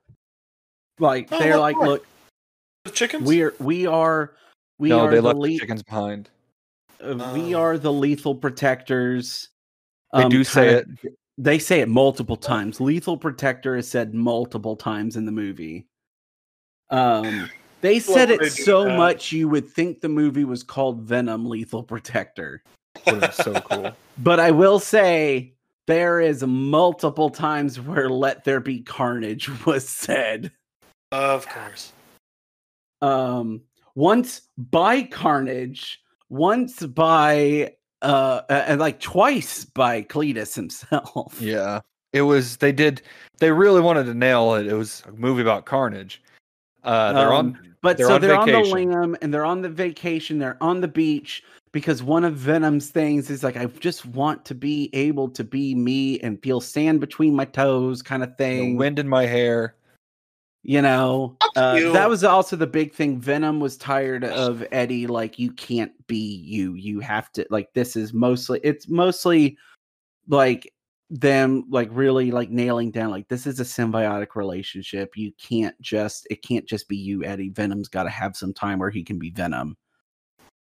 [0.98, 1.86] Like Oh, they're like, for?
[1.86, 2.06] look,
[2.84, 3.26] the chickens.
[3.26, 4.34] we're we are
[4.78, 6.30] we no, are they the left the chickens behind.
[7.00, 7.60] uh, we Oh.
[7.60, 9.48] are the lethal protectors.
[10.12, 12.80] They do say Um, kinda- They say it multiple times.
[12.80, 15.86] Lethal protector is said multiple times in the movie.
[16.90, 17.48] Um,
[17.82, 18.96] they said it they so that.
[18.96, 22.62] much you would think the movie was called Venom Lethal Protector.
[23.06, 23.92] Would have been so cool.
[24.18, 25.54] But I will say
[25.86, 30.52] there is multiple times where "Let there be carnage" was said.
[31.10, 31.92] Of course.
[33.00, 33.62] Um,
[33.94, 41.40] once by Carnage, once by uh, uh, and like twice by Cletus himself.
[41.40, 41.80] Yeah.
[42.12, 43.02] It was they did
[43.38, 44.66] they really wanted to nail it.
[44.66, 46.22] It was a movie about carnage.
[46.84, 48.90] Uh they're Um, on But they're so on they're on the vacation.
[48.92, 50.38] lam and they're on the vacation.
[50.38, 54.54] They're on the beach because one of Venom's things is like, I just want to
[54.54, 58.76] be able to be me and feel sand between my toes, kind of the thing.
[58.76, 59.74] wind in my hair.
[60.64, 61.92] you know, uh, you.
[61.92, 63.18] that was also the big thing.
[63.18, 65.06] Venom was tired of Eddie.
[65.08, 66.74] Like, you can't be you.
[66.74, 69.56] You have to, like, this is mostly, it's mostly
[70.28, 70.72] like
[71.12, 75.16] them, like, really, like, nailing down, like, this is a symbiotic relationship.
[75.16, 77.50] You can't just, it can't just be you, Eddie.
[77.50, 79.76] Venom's got to have some time where he can be Venom.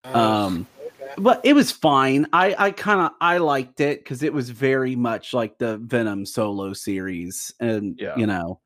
[0.05, 1.13] Um, okay.
[1.17, 2.27] but it was fine.
[2.31, 6.25] I I kind of I liked it because it was very much like the Venom
[6.25, 8.15] solo series, and Yeah.
[8.15, 8.61] you know,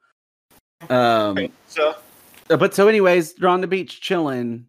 [0.89, 1.35] um.
[1.35, 1.95] Right, so
[2.51, 4.67] uh, But so, anyways, they're on the beach chilling,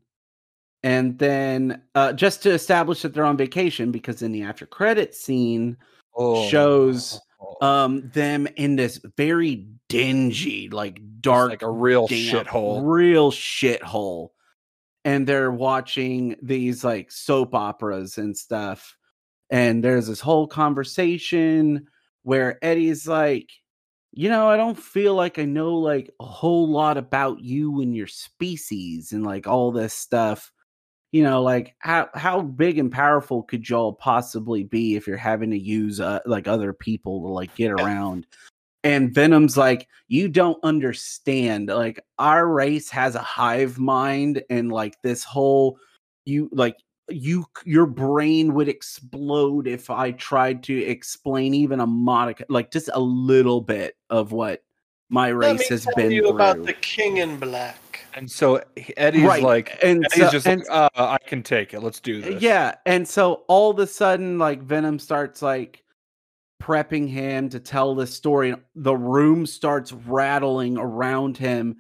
[0.83, 5.15] and then uh just to establish that they're on vacation because in the after credit
[5.15, 5.77] scene
[6.15, 6.47] Oh.
[6.49, 7.21] shows
[7.63, 12.81] um them in this very dingy, like dark, like a real shithole.
[12.85, 14.31] real shithole.
[15.05, 18.97] And they're watching these like soap operas and stuff.
[19.51, 21.87] And there's this whole conversation
[22.23, 23.51] where Eddie's like,
[24.13, 27.95] you know, I don't feel like I know like a whole lot about you and
[27.95, 30.53] your species and like all this stuff.
[31.13, 35.51] You know, like how how big and powerful could y'all possibly be if you're having
[35.51, 38.27] to use uh, like other people to like get around?
[38.85, 41.69] And Venom's like, you don't understand.
[41.69, 45.79] Like our race has a hive mind, and like this whole
[46.25, 46.77] you like
[47.09, 52.89] you your brain would explode if I tried to explain even a modicum, like just
[52.93, 54.63] a little bit of what
[55.11, 56.31] my let race me has tell been you through.
[56.31, 57.92] about the King in Black.
[58.15, 58.63] And so
[58.97, 61.81] Eddie's Right, like and Eddie's so- just and- like, uh, I can take it.
[61.81, 62.43] Let's do this.
[62.43, 65.83] Yeah, and so all of a sudden, like Venom starts like
[66.63, 68.55] prepping him to tell this story.
[68.75, 71.77] The room starts rattling around him,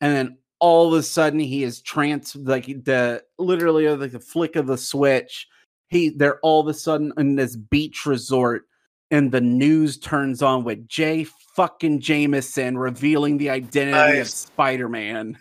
[0.00, 4.56] and then all of a sudden he is trans like the literally like the flick
[4.56, 5.48] of the switch.
[5.88, 8.64] He they're all of a sudden in this beach resort,
[9.10, 11.26] and the news turns on with Jay
[11.56, 15.36] fucking Jameson revealing the identity of Spider Man.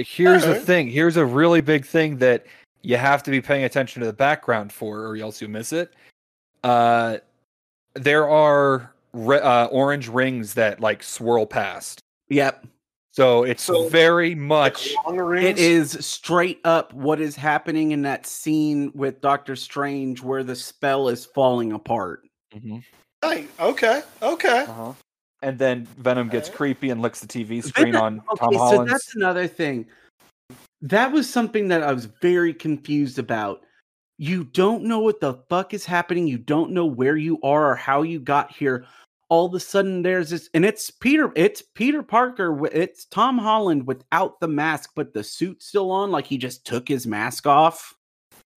[0.00, 0.88] But here's the thing.
[0.88, 2.46] Here's a really big thing that
[2.80, 5.92] you have to be paying attention to the background for, or else you miss it.
[6.64, 7.18] Uh,
[7.92, 12.00] there are re- uh, orange rings that like swirl past.
[12.30, 12.64] Yep.
[13.12, 14.94] So it's So- very much.
[15.04, 15.44] Long rings.
[15.44, 20.56] It is straight up what is happening in that scene with Doctor Strange where the
[20.56, 22.22] spell is falling apart.
[22.56, 22.82] Mhm.
[23.20, 24.60] Hey, okay, okay.
[24.62, 24.94] Uh-huh.
[25.42, 28.84] And then Venom gets creepy and licks the TV screen Venom- on Tom Okay, so
[28.84, 29.86] that's another thing.
[30.82, 33.62] That was something that I was very confused about.
[34.18, 36.26] You don't know what the fuck is happening.
[36.26, 38.84] You don't know where you are or how you got here.
[39.30, 41.32] All of a sudden, there's this, and it's Peter.
[41.36, 42.66] It's Peter Parker.
[42.66, 46.10] It's Tom Holland without the mask, but the suit still on.
[46.10, 47.94] Like he just took his mask off.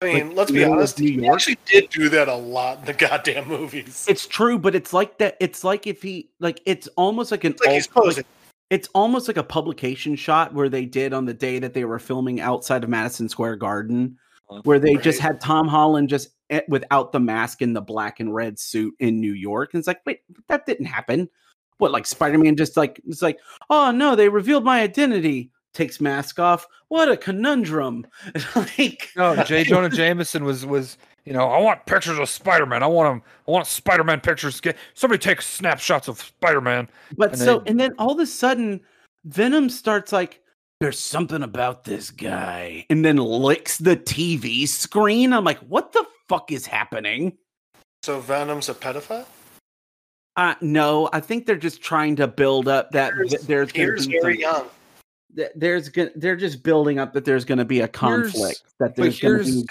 [0.02, 0.98] I mean, Like, let's be honest.
[0.98, 4.06] New He actually did do that a lot in the goddamn movies.
[4.08, 5.36] It's true, but it's like that.
[5.40, 6.60] It's like if he like.
[6.64, 7.52] It's almost like an.
[7.52, 8.24] It's like he's alt- posing.
[8.70, 11.98] it's almost like a publication shot where they did on the day that they were
[11.98, 14.16] filming outside of Madison Square Garden,
[14.64, 18.34] where they just had Tom Holland just eh, without the mask in the black and
[18.34, 19.74] red suit in New York.
[19.74, 21.28] And it's like, wait, that didn't happen.
[21.76, 23.38] What, like Spider Man just like, it's like,
[23.68, 25.50] oh no, they revealed my identity.
[25.72, 26.66] Takes mask off.
[26.88, 28.06] What a conundrum.
[28.56, 29.64] like, No, J.
[29.64, 32.82] Jonah Jameson was was you know I want pictures of Spider Man.
[32.82, 33.22] I want him.
[33.46, 34.60] I want Spider Man pictures.
[34.60, 36.88] Get somebody take snapshots of Spider Man.
[37.16, 38.80] But And so, they- and then all of a sudden,
[39.24, 40.40] Venom starts like,
[40.80, 45.32] there's something about this guy, and then licks the TV screen.
[45.32, 47.36] I'm like, what the fuck is happening?
[48.02, 49.26] So Venom's a pedophile.
[50.36, 53.84] Uh, no, I think they're just trying to build up that th- Peter's, there's gonna
[53.86, 54.66] Peter's be very some- young.
[55.36, 58.96] Th- there's gonna they're just building up that there's gonna be a conflict that But
[58.96, 59.68] there's gonna here's be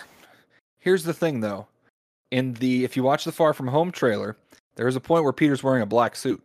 [0.80, 1.68] here's the thing though.
[2.32, 4.38] In the if you watch the Far From Home trailer,
[4.76, 6.42] there is a point where Peter's wearing a black suit.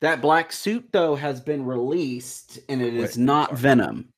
[0.00, 3.60] that black suit though has been released and it is Wait, not sorry.
[3.60, 4.08] Venom.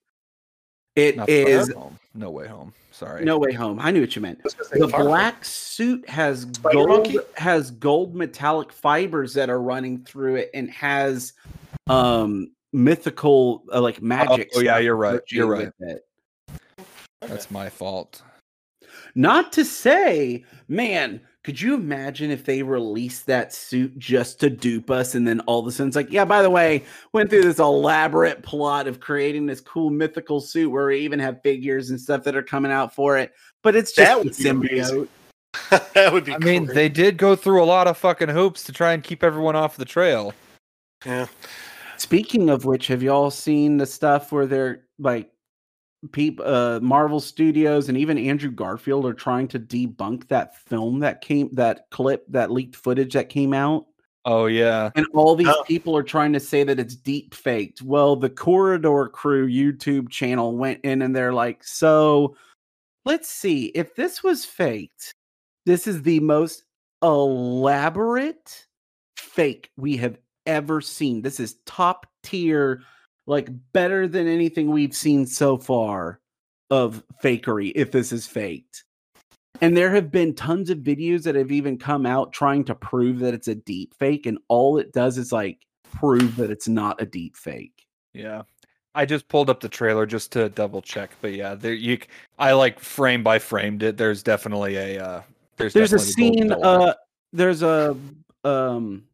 [0.97, 1.99] It Not is Home.
[2.15, 2.75] No way home.
[2.91, 3.25] Sorry.
[3.25, 3.81] no way home.
[3.81, 4.39] I knew what you meant.
[4.41, 5.07] I was gonna say The Far From.
[5.09, 7.19] black suit has Spider gold Monkey?
[7.37, 11.33] has gold metallic fibers that are running through it and has
[11.89, 14.51] um mythical uh, like magic.
[14.55, 15.20] oh, yeah, you're right.
[15.29, 15.73] You're right.
[15.81, 16.07] it.
[17.20, 18.23] That's my fault.
[19.14, 24.91] Not to say, man, could you imagine if they released that suit just to dupe
[24.91, 27.43] us and then all of a sudden it's like, yeah, by the way, went through
[27.43, 32.01] this elaborate plot of creating this cool mythical suit where we even have figures and
[32.01, 35.09] stuff that are coming out for it, but it's just That would be symbiote.
[35.95, 36.33] that would be.
[36.33, 39.23] I mean, they did go through a lot of fucking hoops to try and keep
[39.23, 40.33] everyone off the trail.
[41.05, 41.27] Yeah.
[42.03, 45.30] Speaking of which, have y'all seen the stuff where they're like
[46.11, 51.20] peop uh Marvel Studios and even Andrew Garfield are trying to debunk that film that
[51.20, 53.86] came that clip that leaked footage that came out?
[54.24, 54.90] Oh yeah.
[54.96, 55.62] And all these Oh.
[55.64, 57.82] people are trying to say that it's deep faked.
[57.82, 62.34] Well, the Corridor Crew YouTube channel went in and they're like, so
[63.05, 65.14] let's see if this was faked.
[65.66, 66.64] This is the most
[67.00, 68.66] elaborate
[69.16, 71.22] fake we have ever seen.
[71.22, 72.82] This is top tier,
[73.26, 76.20] like better than anything we've seen so far
[76.70, 78.84] of fakery, if this is faked.
[79.61, 83.20] And there have been tons of videos that have even come out trying to prove
[83.20, 85.61] that it's a deep fake, and all it does is like
[85.93, 87.86] prove that it's not a deep fake.
[88.12, 88.43] Yeah.
[88.95, 91.99] I just pulled up the trailer just to double check, but yeah, there you
[92.38, 93.97] I like frame by framed it.
[93.97, 95.22] There's definitely a uh
[95.57, 96.95] there's There's a scene, uh
[97.32, 97.97] there's a
[98.45, 99.05] um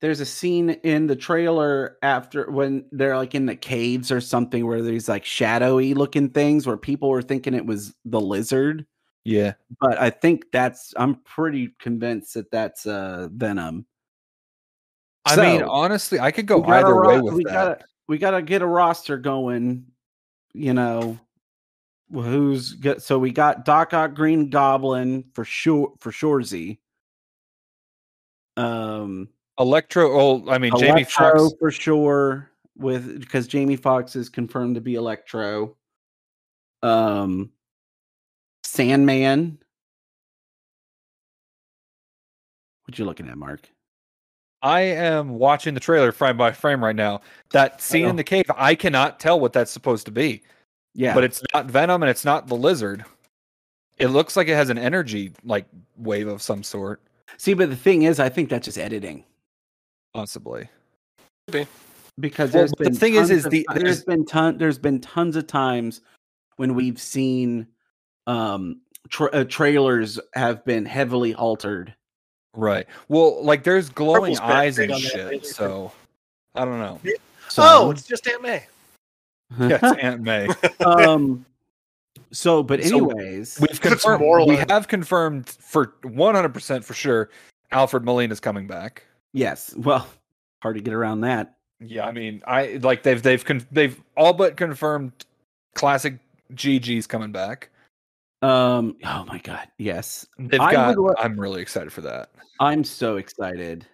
[0.00, 4.66] there's a scene in the trailer after when they're like in the caves or something
[4.66, 8.86] where there's like shadowy looking things where people were thinking it was the lizard.
[9.24, 9.54] yeah.
[9.80, 13.86] But I think that's I'm pretty convinced that that's uh Venom.
[15.24, 17.52] I mean, honestly, I could go either way with we that.
[17.52, 19.86] Gotta, we gotta get a roster going.
[20.52, 21.18] You know,
[22.12, 23.02] who's got?
[23.02, 26.78] So we got Doc Ock, Green Goblin for sure for Shorzy.
[28.56, 29.28] Um,
[29.58, 34.74] Electro oh I mean Jamie Electro Foxx for sure with because Jamie Foxx is confirmed
[34.74, 35.76] to be Electro.
[36.82, 37.50] Um,
[38.64, 39.58] Sandman.
[42.84, 43.68] What you looking at, Mark?
[44.62, 47.20] I am watching the trailer frame by frame right now.
[47.50, 48.10] That scene Oh.
[48.10, 50.42] in the cave, I cannot tell what that's supposed to be.
[50.94, 53.04] Yeah, But it's not Venom and it's not the lizard.
[53.98, 57.02] It looks like it has an energy like wave of some sort,
[57.38, 59.24] see, but the thing is, I think that's just editing.
[60.16, 60.68] Possibly.
[62.18, 65.36] because Well, the thing is- is the- ti- there's- there's been ton there's been tons
[65.36, 66.00] of times
[66.56, 67.66] when we've seen
[68.26, 71.94] um tra- uh, trailers have been heavily altered.
[72.54, 72.86] Right.
[73.08, 75.92] Well, like there's glowing Purple's eyes big and on that shit, so
[76.54, 76.98] I don't know.
[77.48, 78.64] So, oh, it's just Aunt May.
[79.60, 80.48] Yeah, it's Aunt May.
[80.84, 81.44] um
[82.32, 84.48] so but So anyways We've confirmed.
[84.48, 87.28] We have confirmed for 100% for sure.
[87.70, 89.04] Alfred Molina is coming back.
[89.36, 90.06] Yes well
[90.62, 94.32] hard to get around that Yeah, I mean, I like they've they've con- they've all
[94.32, 95.12] but confirmed
[95.74, 96.18] classic
[96.54, 97.68] GG's coming back.
[98.42, 100.96] um oh my god yes They've I got.
[100.98, 102.30] Would, I'm really excited for that.
[102.60, 103.86] i'm so excited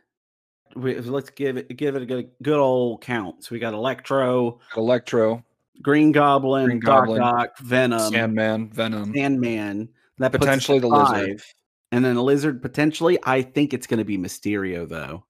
[0.76, 4.58] we, let's give it give it a good, good old count so we got electro
[4.76, 5.44] Electro,
[5.82, 9.12] green goblin, Green Doc Goblin, Ock, venom Sandman, Venom.
[9.14, 9.88] Sandman.
[10.18, 11.42] That Potentially the lizard.
[11.90, 13.18] And then the lizard potentially.
[13.24, 15.24] I think it's going to be Mysterio though,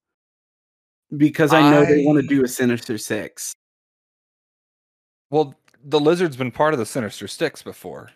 [1.16, 3.52] because I know they want to do a Sinister Six.
[5.30, 5.54] Well,
[5.84, 8.10] the lizard's been part of the Sinister Six before.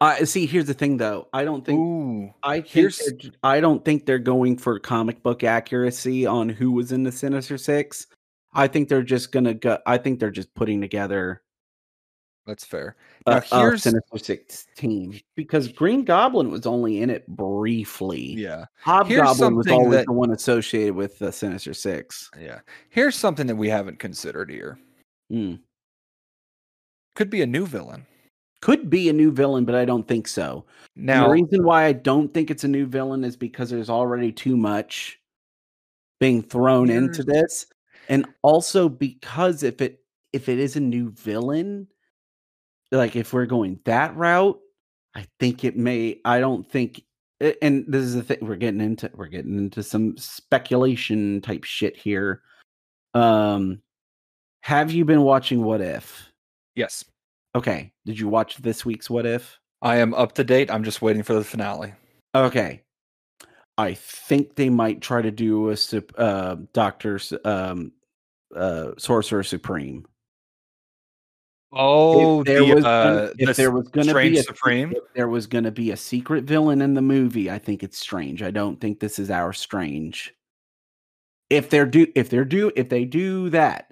[0.00, 1.28] Uh, see, here's the thing though.
[1.32, 3.10] I don't think Ooh, I think here's-
[3.42, 7.56] I don't think they're going for comic book accuracy on who was in the Sinister
[7.56, 8.06] Six.
[8.52, 9.78] I think they're just gonna go.
[9.86, 11.42] I think they're just putting together
[12.46, 12.96] that's fair.
[13.26, 18.34] Now a here's Sinister Six team because Green Goblin was only in it briefly.
[18.34, 22.30] yeah, Hobgoblin was always that- the one associated with the Sinister Six.
[22.40, 22.60] yeah.
[22.90, 24.78] Here's something that we haven't considered here.
[25.32, 25.58] Mm.
[27.14, 28.06] Could be a new villain.
[28.60, 30.64] Could be a new villain, but I don't think so.
[30.94, 34.32] Now, the reason why I don't think it's a new villain is because there's already
[34.32, 35.20] too much
[36.20, 37.66] being thrown into this,
[38.08, 40.00] and also because if it
[40.32, 41.86] if it is a new villain,
[42.92, 44.58] like if we're going that route,
[45.14, 46.20] I think it may.
[46.24, 47.02] I don't think.
[47.60, 49.10] And this is the thing we're getting into.
[49.14, 52.42] We're getting into some speculation type shit here.
[53.12, 53.82] Um,
[54.62, 56.30] have you been watching What If?
[56.74, 57.04] yes,
[57.56, 57.90] Okay.
[58.04, 59.58] Did you watch this week's What If?
[59.80, 60.70] I am up to date.
[60.70, 61.94] I'm just waiting for the finale.
[62.34, 62.82] Okay.
[63.78, 65.76] I think they might try to do a
[66.18, 67.92] uh, Doctor um,
[68.54, 70.06] uh, Sorcerer Supreme.
[71.78, 74.40] Oh, if there the, was uh, gonna, if the there was going to Strange be
[74.40, 74.92] a, Supreme.
[74.92, 77.98] if there was going to be a secret villain in the movie, I think it's
[77.98, 78.42] strange.
[78.42, 80.34] I don't think this is our strange.
[81.50, 83.90] If they're do if they're do if they do that,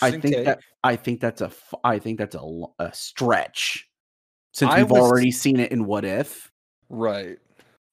[0.00, 0.44] I think take.
[0.46, 1.52] that I think that's a
[1.84, 3.88] I think that's a stretch
[4.52, 6.50] since I we've was- already seen it in What If.
[6.88, 7.38] right.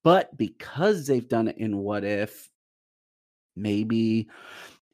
[0.03, 2.49] But because they've done it in What If,
[3.57, 4.29] maybe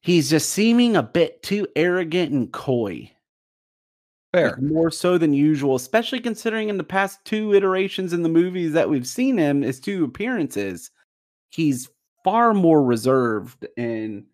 [0.02, 3.12] he's just seeming a bit too arrogant and coy.
[4.36, 4.50] Fair.
[4.52, 8.74] like, more so than usual, especially considering in the past two iterations in the movies
[8.74, 10.92] that we've seen him, his two appearances,
[11.52, 11.90] he's
[12.24, 14.26] far more reserved and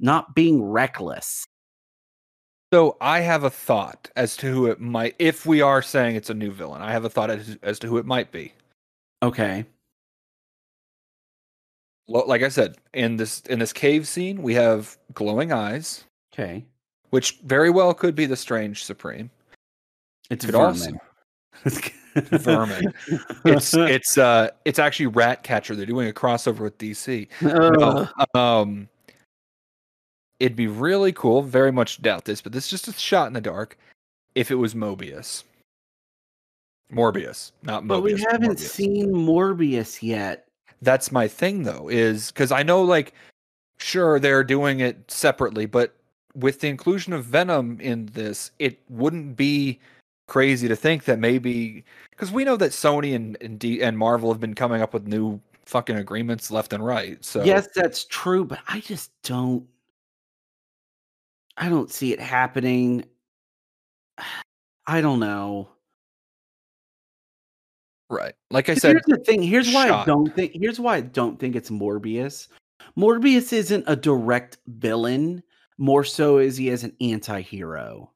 [0.00, 1.46] not being reckless.
[2.72, 5.14] So I have a thought as to who it might.
[5.18, 7.86] If we are saying it's a new villain, I have a thought as, as to
[7.86, 8.52] who it might be.
[9.22, 9.64] Okay.
[12.08, 16.64] Like I said, in this in this cave scene, we have glowing eyes, Okay.
[17.10, 19.30] which very well could be the Strange Supreme.
[20.30, 20.90] It's Could also
[21.64, 21.80] vermin.
[22.38, 22.94] vermin.
[23.44, 25.74] It's it's uh it's actually Ratcatcher.
[25.74, 27.28] They're doing a crossover with DC.
[27.42, 28.08] Ugh.
[28.34, 28.88] No, um,
[30.40, 31.42] it'd be really cool.
[31.42, 33.78] Very much doubt this, but this is just a shot in the dark.
[34.34, 35.44] If it was Mobius,
[36.92, 37.88] Morbius, not Mobius.
[37.88, 38.68] but we haven't Morbius.
[38.68, 40.46] seen Morbius yet.
[40.80, 43.12] That's my thing, though, is because I know, like,
[43.78, 45.96] sure they're doing it separately, but
[46.34, 49.80] with the inclusion of Venom in this, it wouldn't be
[50.28, 54.30] crazy to think that maybe because we know that Sony and and, D, and Marvel
[54.32, 57.22] have been coming up with new fucking agreements left and right.
[57.24, 59.66] So Yes, that's true, but I just don't
[61.56, 63.04] I don't see it happening.
[64.86, 65.68] I don't know.
[68.08, 68.34] right.
[68.50, 69.42] Like I said, here's the thing.
[69.42, 70.52] Here's why I don't think.
[70.54, 72.48] Here's why I don't think it's Morbius.
[72.96, 75.42] Morbius isn't a direct villain.
[75.76, 78.10] More so is he as an anti-hero.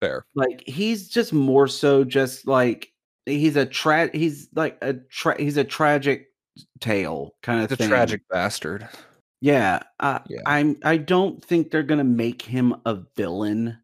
[0.00, 0.26] Fair.
[0.34, 2.92] Like he's just more so just like
[3.26, 4.10] he's a tra.
[4.12, 6.26] He's like a tra- he's a tragic
[6.80, 7.88] tale kind of thing.
[7.88, 8.88] tragic bastard.
[9.40, 10.40] Yeah, uh, Yeah.
[10.46, 10.78] I'm.
[10.84, 13.78] I don't think they're gonna make him a villain.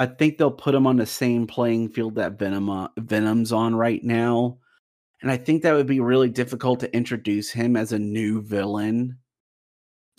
[0.00, 3.76] I think they'll put him on the same playing field that Venom uh, Venom's on
[3.76, 4.58] right now,
[5.22, 9.18] and I think that would be really difficult to introduce him as a new villain.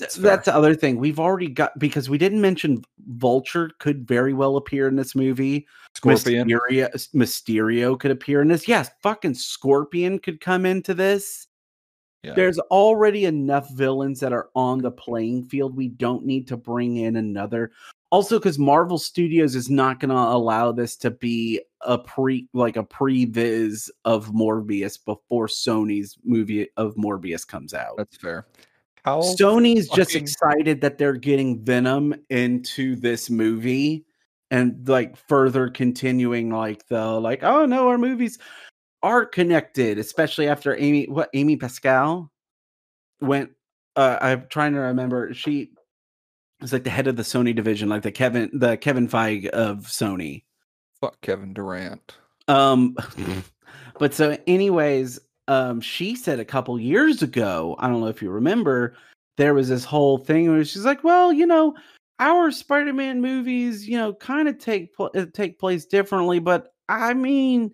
[0.02, 0.16] Th- That's.
[0.16, 4.58] That's the other thing we've already got because we didn't mention Vulture could very well
[4.58, 5.68] appear in this movie.
[5.96, 6.48] Scorpion.
[6.48, 8.68] Mysterio, Mysterio could appear in this.
[8.68, 11.48] Yes, fucking Scorpion could come into this.
[12.24, 12.34] Yeah.
[12.34, 15.76] There's already enough villains that are on the playing field.
[15.76, 17.72] We don't need to bring in another.
[18.10, 22.76] Also, because Marvel Studios is not going to allow this to be a pre like
[22.76, 27.98] a previs of Morbius before Sony's movie of Morbius comes out.
[27.98, 28.48] That's fair.
[29.04, 34.06] How Sony's just excited that they're getting Venom into this movie
[34.52, 38.38] and like further continuing like the like oh no our movies
[39.02, 42.32] are connected especially after Amy what Amy Pascal
[43.22, 43.52] went
[43.96, 45.72] uh I'm trying to remember she
[46.60, 49.86] was like the head of the Sony division like the Kevin the Kevin Feige of
[49.86, 50.44] Sony
[51.02, 52.16] fuck Kevin Durant?
[52.48, 52.96] um,
[54.00, 55.20] but so, anyways,
[55.52, 58.96] um, she said a couple years ago, I don't know if you remember,
[59.36, 61.76] there was this whole thing where she's like, "Well, you know,
[62.20, 67.14] our Spider-Man movies, you know, kind of take pl- uh, take place differently, but I
[67.14, 67.74] mean,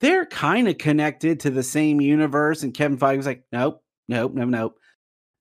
[0.00, 4.32] they're kind of connected to the same universe." And Kevin Feige was like, "Nope, nope,
[4.32, 4.78] nope, nope."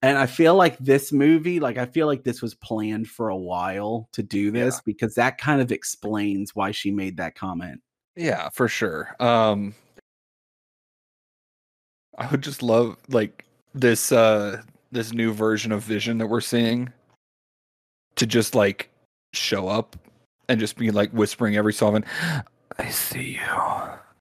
[0.01, 3.37] And I feel like this movie, like I feel like this was planned for a
[3.37, 7.79] while to do this because that kind of explains why she made that comment.
[8.17, 9.15] Yeah, for sure.
[9.21, 9.73] Um
[12.21, 14.61] I would just love like this uh
[14.91, 16.93] this new version of Vision that we're seeing
[18.15, 18.89] to just like
[19.33, 19.95] show up
[20.47, 22.05] and just be like whispering every so often,
[22.77, 23.39] I see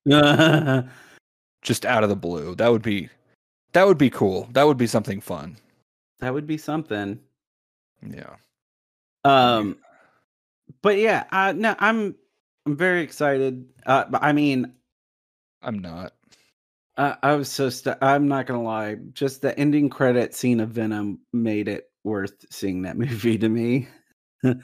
[0.07, 0.13] you.
[1.63, 2.55] Just out of the blue.
[2.55, 3.11] That would be
[3.73, 4.49] that would be cool.
[4.53, 5.57] That would be something fun.
[6.21, 7.21] That would be something.
[8.03, 8.37] Yeah.
[9.25, 9.77] Um,
[10.81, 12.15] but yeah, uh, no, I'm
[12.65, 13.67] I'm very excited.
[13.85, 14.73] Uh, I mean,
[15.63, 16.15] I'm not.
[16.97, 18.97] I, I was so st- I'm not gonna lie.
[19.13, 23.89] Just the ending credit scene of Venom made it worth seeing that movie to me.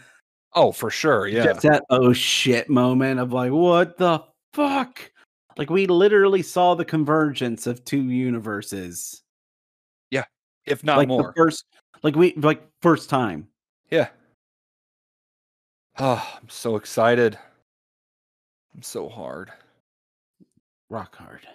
[0.56, 1.28] Oh, for sure.
[1.28, 1.44] Yeah.
[1.44, 4.24] Just that oh shit moment of like, what the
[4.54, 5.12] fuck?
[5.58, 9.22] Like we literally saw the convergence of two universes.
[10.10, 10.24] Yeah,
[10.64, 11.34] if not like more.
[11.36, 11.66] first,
[12.02, 13.48] like we like first time.
[13.90, 14.08] Yeah.
[15.98, 17.38] Oh, I'm so excited.
[18.74, 19.52] I'm so hard.
[20.88, 21.46] Rock hard.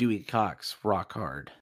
[0.00, 1.52] Dewey Cox, rock hard.